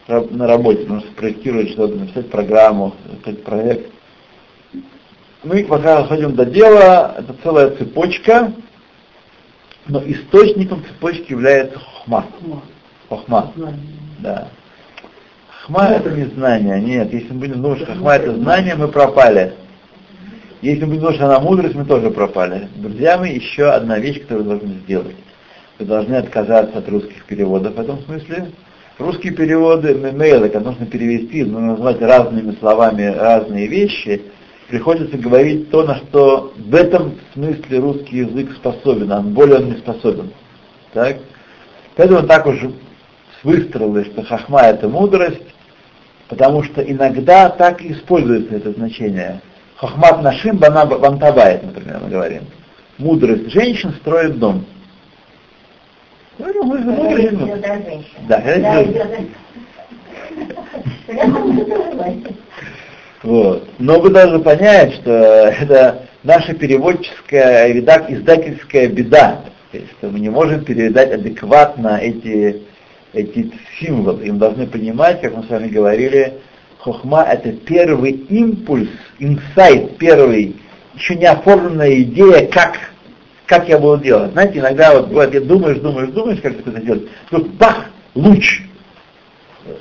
на 0.07 0.47
работе, 0.47 0.85
нужно 0.87 1.09
спроектировать 1.11 1.69
что-то, 1.71 1.95
написать 1.95 2.29
программу, 2.29 2.95
написать 3.07 3.43
проект, 3.43 3.91
мы 5.43 5.63
пока 5.63 6.01
доходим 6.01 6.35
до 6.35 6.45
дела, 6.45 7.15
это 7.17 7.35
целая 7.43 7.69
цепочка, 7.71 8.51
но 9.87 10.01
источником 10.05 10.83
цепочки 10.83 11.31
является 11.31 11.79
хохма. 11.79 12.25
Хохма, 13.07 13.53
да. 14.19 14.49
Хохма 15.61 15.85
это 15.85 16.09
не 16.11 16.25
знание, 16.25 16.81
нет. 16.81 17.13
Если 17.13 17.31
мы 17.31 17.39
будем 17.39 17.61
думать, 17.61 17.79
что 17.79 17.93
хохма 17.93 18.15
это 18.15 18.35
знание, 18.35 18.75
мы 18.75 18.87
пропали. 18.87 19.53
Если 20.61 20.81
мы 20.81 20.87
будем 20.87 21.01
думать, 21.01 21.15
что 21.15 21.25
она 21.25 21.39
мудрость, 21.39 21.75
мы 21.75 21.85
тоже 21.85 22.09
пропали. 22.09 22.67
Друзья 22.75 23.17
мои, 23.17 23.35
еще 23.35 23.69
одна 23.69 23.97
вещь, 23.99 24.21
которую 24.21 24.43
вы 24.43 24.49
должны 24.57 24.79
сделать. 24.79 25.15
Вы 25.79 25.85
должны 25.85 26.15
отказаться 26.15 26.79
от 26.79 26.89
русских 26.89 27.23
переводов 27.23 27.75
в 27.75 27.79
этом 27.79 28.01
смысле. 28.03 28.51
Русские 28.97 29.31
переводы, 29.31 29.95
мейлы, 29.95 30.49
как 30.49 30.65
нужно 30.65 30.85
перевести, 30.85 31.45
но 31.45 31.61
назвать 31.61 32.01
разными 32.01 32.53
словами 32.59 33.03
разные 33.03 33.67
вещи, 33.67 34.23
приходится 34.67 35.17
говорить 35.17 35.71
то, 35.71 35.83
на 35.83 35.95
что 35.95 36.51
в 36.57 36.75
этом 36.75 37.13
смысле 37.33 37.79
русский 37.79 38.17
язык 38.17 38.51
способен, 38.57 39.09
а 39.13 39.21
более 39.21 39.59
он 39.59 39.69
не 39.69 39.77
способен. 39.77 40.31
Так? 40.93 41.19
Поэтому 41.95 42.27
так 42.27 42.45
уж 42.45 42.57
выстроилось, 43.43 44.07
что 44.07 44.23
хахма 44.23 44.63
это 44.63 44.89
мудрость, 44.89 45.47
потому 46.27 46.61
что 46.63 46.81
иногда 46.81 47.47
так 47.47 47.81
и 47.81 47.93
используется 47.93 48.57
это 48.57 48.73
значение. 48.73 49.39
Хахмат 49.77 50.21
нашим 50.21 50.57
бана 50.57 50.85
бантабает, 50.85 51.63
например, 51.63 52.01
мы 52.03 52.09
говорим. 52.09 52.41
Мудрость 52.97 53.49
женщин 53.49 53.93
строит 54.01 54.37
дом. 54.39 54.65
Ну, 56.69 56.77
ну, 56.77 57.03
до 57.03 57.09
женщин. 57.17 58.03
Да, 58.27 58.39
до- 58.41 58.85
Вот. 63.23 63.67
Но 63.79 63.99
вы 63.99 64.09
должны 64.11 64.39
понять, 64.39 64.93
что 64.95 65.11
это 65.11 66.03
наша 66.23 66.53
переводческая, 66.53 67.71
редак, 67.73 68.11
издательская 68.11 68.87
беда. 68.87 69.41
То 69.71 69.77
есть, 69.79 69.89
что 69.97 70.09
мы 70.09 70.19
не 70.19 70.29
можем 70.29 70.63
передать 70.63 71.11
адекватно 71.11 71.97
эти, 72.01 72.61
эти 73.13 73.51
символы. 73.79 74.25
Им 74.27 74.37
должны 74.37 74.67
понимать, 74.67 75.21
как 75.21 75.35
мы 75.35 75.43
с 75.43 75.49
вами 75.49 75.69
говорили, 75.69 76.35
хохма 76.77 77.23
это 77.23 77.51
первый 77.51 78.11
импульс, 78.11 78.89
инсайт 79.17 79.97
первый, 79.97 80.55
еще 80.93 81.15
не 81.15 81.25
оформленная 81.25 82.01
идея, 82.03 82.47
как, 82.47 82.77
как 83.49 83.67
я 83.67 83.79
буду 83.79 84.03
делать. 84.03 84.31
Знаете, 84.33 84.59
иногда 84.59 84.93
вот 84.93 85.07
бывает, 85.07 85.33
я 85.33 85.41
думаешь, 85.41 85.79
думаешь, 85.79 86.11
думаешь, 86.11 86.39
как 86.39 86.55
ты 86.55 86.69
это 86.69 86.79
делать, 86.81 87.09
тут 87.31 87.49
бах, 87.55 87.85
луч. 88.13 88.61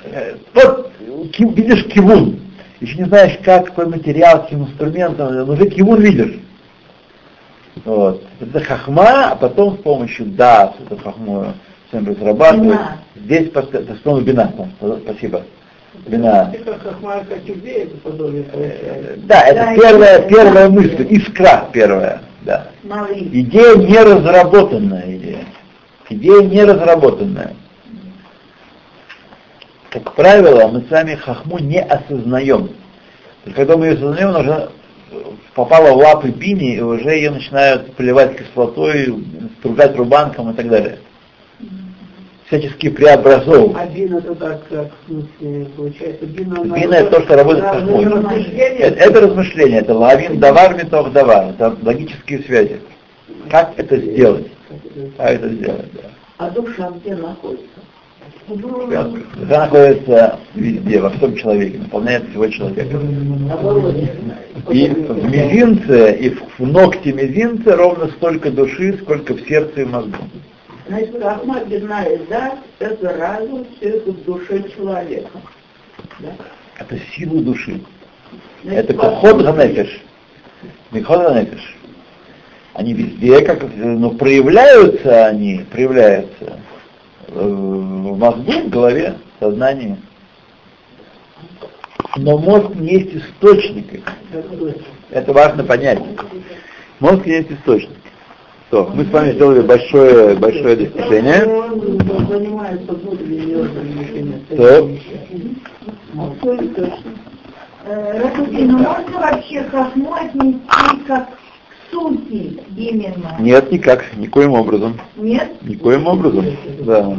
Э, 0.05 0.37
Вот, 0.55 0.91
видишь 1.39 1.85
кивун, 1.85 2.41
еще 2.81 2.97
не 2.97 3.05
знаешь, 3.05 3.39
как, 3.45 3.67
какой 3.67 3.87
материал, 3.87 4.43
каким 4.43 4.63
инструментом, 4.65 5.35
но 5.35 5.53
уже 5.53 5.69
кивун 5.69 6.01
видишь. 6.01 6.41
Вот. 7.85 8.25
Это 8.41 8.61
хахма, 8.61 9.33
а 9.33 9.37
потом 9.37 9.77
с 9.77 9.83
помощью 9.83 10.27
да, 10.27 10.73
эту 10.81 10.97
хахму 10.97 11.53
всем 11.89 12.09
разрабатывать. 12.09 12.71
Бина. 12.71 12.97
Здесь 13.17 13.49
это 13.49 13.95
с 13.95 13.99
помощью 13.99 14.27
бина, 14.27 14.53
спасибо. 15.05 15.43
Бина. 16.07 16.53
Это 16.55 16.79
это. 18.95 19.21
Да, 19.27 19.41
это 19.43 19.81
первая, 19.81 20.19
это- 20.19 20.29
первая 20.29 20.69
мысль, 20.71 21.07
искра 21.11 21.69
первая, 21.73 22.23
да. 22.43 22.69
Малый. 22.85 23.29
Идея 23.33 23.77
не 23.77 23.99
разработанная 23.99 25.17
идея. 25.17 25.45
Идея 26.09 26.43
не 26.43 26.65
разработанная. 26.65 27.55
Как 29.91 30.15
правило, 30.15 30.69
мы 30.69 30.83
с 30.83 30.91
вами 30.91 31.15
хахму 31.15 31.59
не 31.59 31.81
осознаем. 31.81 32.71
Есть, 33.45 33.57
когда 33.57 33.77
мы 33.77 33.87
ее 33.87 33.95
осознаем, 33.95 34.29
она 34.29 34.41
уже 34.41 34.71
попала 35.55 35.93
в 35.93 35.97
лапы 35.97 36.29
бини, 36.29 36.77
и 36.77 36.81
уже 36.81 37.11
ее 37.11 37.31
начинают 37.31 37.95
поливать 37.97 38.39
кислотой, 38.39 39.25
стругать 39.59 39.97
рубанком 39.97 40.51
и 40.51 40.55
так 40.55 40.69
далее. 40.69 40.99
Всячески 42.49 42.89
преобразовывать. 42.89 43.77
А 43.77 43.87
бин 43.87 44.17
это 44.17 44.35
так, 44.35 44.67
как, 44.69 44.89
в 44.91 45.11
смысле, 45.11 45.67
получается, 45.77 46.27
бин 46.27 46.53
она... 46.59 46.77
Бин 46.79 46.93
это 46.93 47.11
то, 47.11 47.23
что 47.23 47.37
работает 47.37 47.65
с 47.65 47.69
Да, 47.69 47.79
это 47.79 48.11
размышление. 48.11 48.79
Это, 48.79 48.99
это 49.01 49.21
размышление, 49.21 49.81
это 49.81 49.95
лавин 49.95 50.41
давар 50.41 50.75
митох 50.75 51.13
давар, 51.13 51.51
это 51.51 51.77
логические 51.83 52.43
связи. 52.45 52.81
Как 53.51 53.75
это 53.77 53.99
сделать? 53.99 54.47
Как 55.19 55.31
это 55.31 55.49
сделать, 55.51 55.93
да. 55.93 56.09
А 56.39 56.51
душа 56.51 56.91
где 57.03 57.17
находится? 57.17 57.67
Душа 58.49 59.11
находится 59.47 60.39
везде, 60.55 61.01
во 61.01 61.11
всем 61.11 61.37
человеке, 61.37 61.79
наполняет 61.79 62.31
всего 62.31 62.49
человека. 62.49 62.99
И 64.71 64.89
в 64.89 65.31
мизинце, 65.31 66.13
и 66.13 66.31
в 66.31 66.49
в 66.59 66.67
ногте 66.67 67.13
мизинца 67.13 67.77
ровно 67.77 68.09
столько 68.09 68.51
души, 68.51 68.99
сколько 69.03 69.35
в 69.35 69.41
сердце 69.47 69.83
и 69.83 69.85
в 69.85 69.91
мозгу. 69.91 70.17
Значит, 70.89 71.23
Ахмад 71.23 71.67
Бинай, 71.67 72.19
да, 72.31 72.59
это 72.79 73.13
разум, 73.19 73.67
все 73.77 73.91
это 73.91 74.11
в 74.11 74.25
душе 74.25 74.71
человека. 74.71 75.39
Да? 76.21 76.29
Это 76.79 76.99
сила 77.13 77.43
души. 77.43 77.83
Значит, 78.65 78.91
Это 78.91 78.95
кохот 78.95 79.43
ганефеш. 79.43 80.01
Михот 80.91 81.19
ганефеш. 81.19 81.77
Они 82.73 82.95
везде, 82.95 83.43
как, 83.43 83.65
ну, 83.77 84.13
проявляются 84.13 85.27
они, 85.27 85.67
проявляются 85.71 86.59
э, 87.27 87.33
в 87.39 88.17
мозгу, 88.17 88.53
в 88.53 88.69
голове, 88.71 89.15
в 89.37 89.45
сознании. 89.45 89.97
Но 92.17 92.39
мозг 92.39 92.75
не 92.77 92.95
есть 92.95 93.15
источник. 93.15 94.03
Это 95.11 95.33
важно 95.35 95.65
понять. 95.65 96.01
Мозг 96.99 97.27
не 97.27 97.33
есть 97.33 97.53
источник. 97.53 97.91
Что, 98.69 98.91
мы 98.95 99.05
с 99.05 99.11
вами 99.11 99.33
сделали 99.33 99.63
большое, 99.63 100.35
большое 100.37 100.77
достижение. 100.77 101.41
То, 104.57 104.91
можно 107.87 109.19
вообще 109.19 109.63
хохму 109.71 110.13
отнести 110.13 110.61
как 111.07 111.29
сути 111.91 112.61
именно? 112.77 113.37
нет, 113.41 113.73
никак, 113.73 114.05
никоим 114.19 114.53
образом. 114.53 115.01
Нет? 115.17 115.51
Никоим 115.63 116.07
образом. 116.07 116.45
Да. 116.81 117.17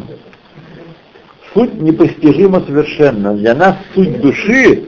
Суть 1.56 1.74
непостижима 1.82 2.62
совершенно. 2.62 3.34
Для 3.34 3.56
нас 3.56 3.76
суть 3.96 4.22
души, 4.22 4.84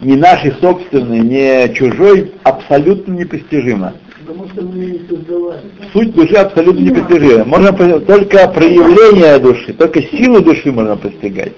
не 0.00 0.14
нашей 0.14 0.52
собственной, 0.60 1.18
не 1.18 1.74
чужой, 1.74 2.34
абсолютно 2.44 3.14
непостижима. 3.14 3.94
Потому 4.26 4.48
что 4.48 4.62
мы 4.62 4.84
не 4.86 4.98
создавали. 5.08 5.60
Суть 5.92 6.14
души 6.14 6.34
абсолютно 6.34 6.80
непостижима. 6.80 7.44
Можно 7.44 7.72
только 8.00 8.48
проявление 8.48 9.38
души, 9.38 9.72
только 9.72 10.02
силу 10.02 10.40
души 10.40 10.70
можно 10.72 10.96
постигать. 10.96 11.52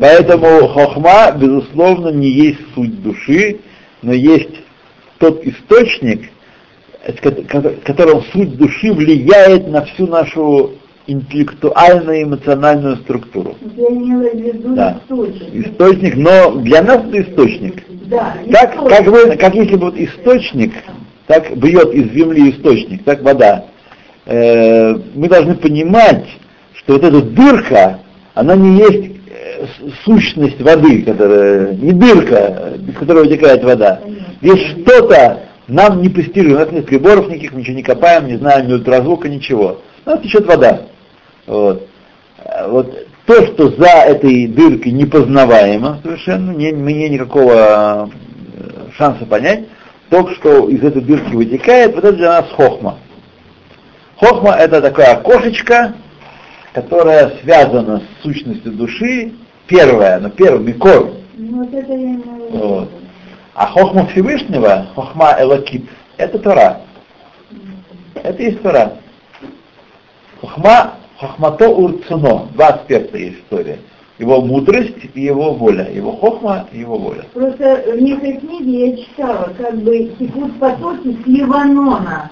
Поэтому 0.00 0.68
хохма, 0.68 1.32
безусловно, 1.36 2.08
не 2.08 2.28
есть 2.30 2.60
суть 2.74 3.02
души, 3.02 3.58
но 4.02 4.12
есть 4.12 4.50
тот 5.18 5.44
источник, 5.44 6.30
которым 7.84 8.22
суть 8.32 8.56
души 8.56 8.92
влияет 8.92 9.68
на 9.68 9.84
всю 9.84 10.06
нашу 10.06 10.72
интеллектуальную 11.06 12.22
эмоциональную 12.22 12.96
структуру. 12.96 13.56
Я 13.76 13.88
имела 13.88 14.30
в 14.30 14.36
виду 14.36 14.74
Да. 14.74 15.00
источник. 15.10 15.66
Источник, 15.66 16.16
но 16.16 16.52
для 16.62 16.82
нас 16.82 16.98
это 17.04 17.22
источник. 17.22 17.82
Да, 18.06 18.36
Как, 18.50 18.74
источник. 18.74 18.96
как, 18.96 19.06
вы, 19.06 19.36
как 19.36 19.54
если 19.54 19.76
бы 19.76 19.86
вот 19.86 19.96
источник, 19.98 20.72
так 21.26 21.56
бьет 21.56 21.92
из 21.94 22.12
земли 22.12 22.50
источник, 22.50 23.04
так 23.04 23.22
вода. 23.22 23.66
Э, 24.26 24.94
мы 25.14 25.28
должны 25.28 25.54
понимать, 25.54 26.26
что 26.74 26.94
вот 26.94 27.04
эта 27.04 27.22
дырка, 27.22 28.00
она 28.34 28.56
не 28.56 28.78
есть 28.78 29.16
э, 29.28 29.66
сущность 30.04 30.60
воды, 30.60 31.02
которая, 31.02 31.74
не 31.74 31.92
дырка, 31.92 32.74
из 32.86 32.96
которой 32.96 33.24
вытекает 33.24 33.64
вода. 33.64 34.00
Есть 34.40 34.82
что-то 34.82 35.40
нам 35.66 36.02
не 36.02 36.10
постижим, 36.10 36.52
у 36.52 36.58
нас 36.58 36.70
нет 36.70 36.86
приборов 36.86 37.28
никаких, 37.28 37.52
мы 37.52 37.60
ничего 37.60 37.76
не 37.76 37.82
копаем, 37.82 38.26
не 38.26 38.36
знаем 38.36 38.68
ни 38.68 38.74
ультразвука, 38.74 39.28
ничего. 39.28 39.80
У 40.04 40.10
нас 40.10 40.20
течет 40.20 40.46
вода. 40.46 40.82
Вот. 41.46 41.88
А 42.44 42.68
вот 42.68 42.94
то, 43.26 43.46
что 43.46 43.70
за 43.70 43.88
этой 43.88 44.46
дыркой 44.46 44.92
непознаваемо 44.92 46.00
совершенно, 46.02 46.50
не, 46.50 46.72
мне 46.72 47.08
никакого 47.08 47.54
э, 47.54 48.90
шанса 48.96 49.24
понять, 49.24 49.64
то, 50.14 50.30
что 50.34 50.68
из 50.68 50.80
этой 50.84 51.02
дырки 51.02 51.34
вытекает, 51.34 51.96
вот 51.96 52.04
это 52.04 52.16
для 52.16 52.28
нас 52.28 52.46
хохма. 52.52 52.98
Хохма 54.14 54.52
это 54.52 54.80
такое 54.80 55.06
окошечко, 55.06 55.94
которое 56.72 57.32
связано 57.42 58.00
с 58.00 58.22
сущностью 58.22 58.70
души, 58.72 59.32
первое, 59.66 60.20
но 60.20 60.30
первый 60.30 60.64
микор. 60.66 61.14
Ну, 61.34 61.64
вот 61.64 61.74
это 61.74 61.92
я 61.92 62.12
виду. 62.12 62.30
Вот. 62.50 62.90
А 63.54 63.66
хохма 63.66 64.06
Всевышнего, 64.06 64.86
хохма 64.94 65.34
Элокит, 65.40 65.84
это 66.16 66.38
Тора. 66.38 66.82
Это 68.14 68.40
есть 68.40 68.62
Тора. 68.62 68.92
Хохма, 70.40 70.94
хохмато 71.18 71.68
урцуно. 71.68 72.46
Два 72.52 72.68
аспекта 72.68 73.18
есть 73.18 73.38
история. 73.40 73.80
Его 74.18 74.40
мудрость 74.40 75.10
и 75.14 75.20
его 75.20 75.54
воля. 75.54 75.90
Его 75.90 76.12
хохма 76.12 76.68
и 76.72 76.78
его 76.78 76.96
воля. 76.98 77.24
Просто 77.32 77.84
в 77.94 78.00
некоторой 78.00 78.38
книге 78.38 78.90
я 78.90 78.96
читала, 78.96 79.52
как 79.58 79.76
бы 79.76 80.14
текут 80.18 80.58
потоки 80.58 81.16
с 81.22 81.26
Ливанона. 81.26 82.30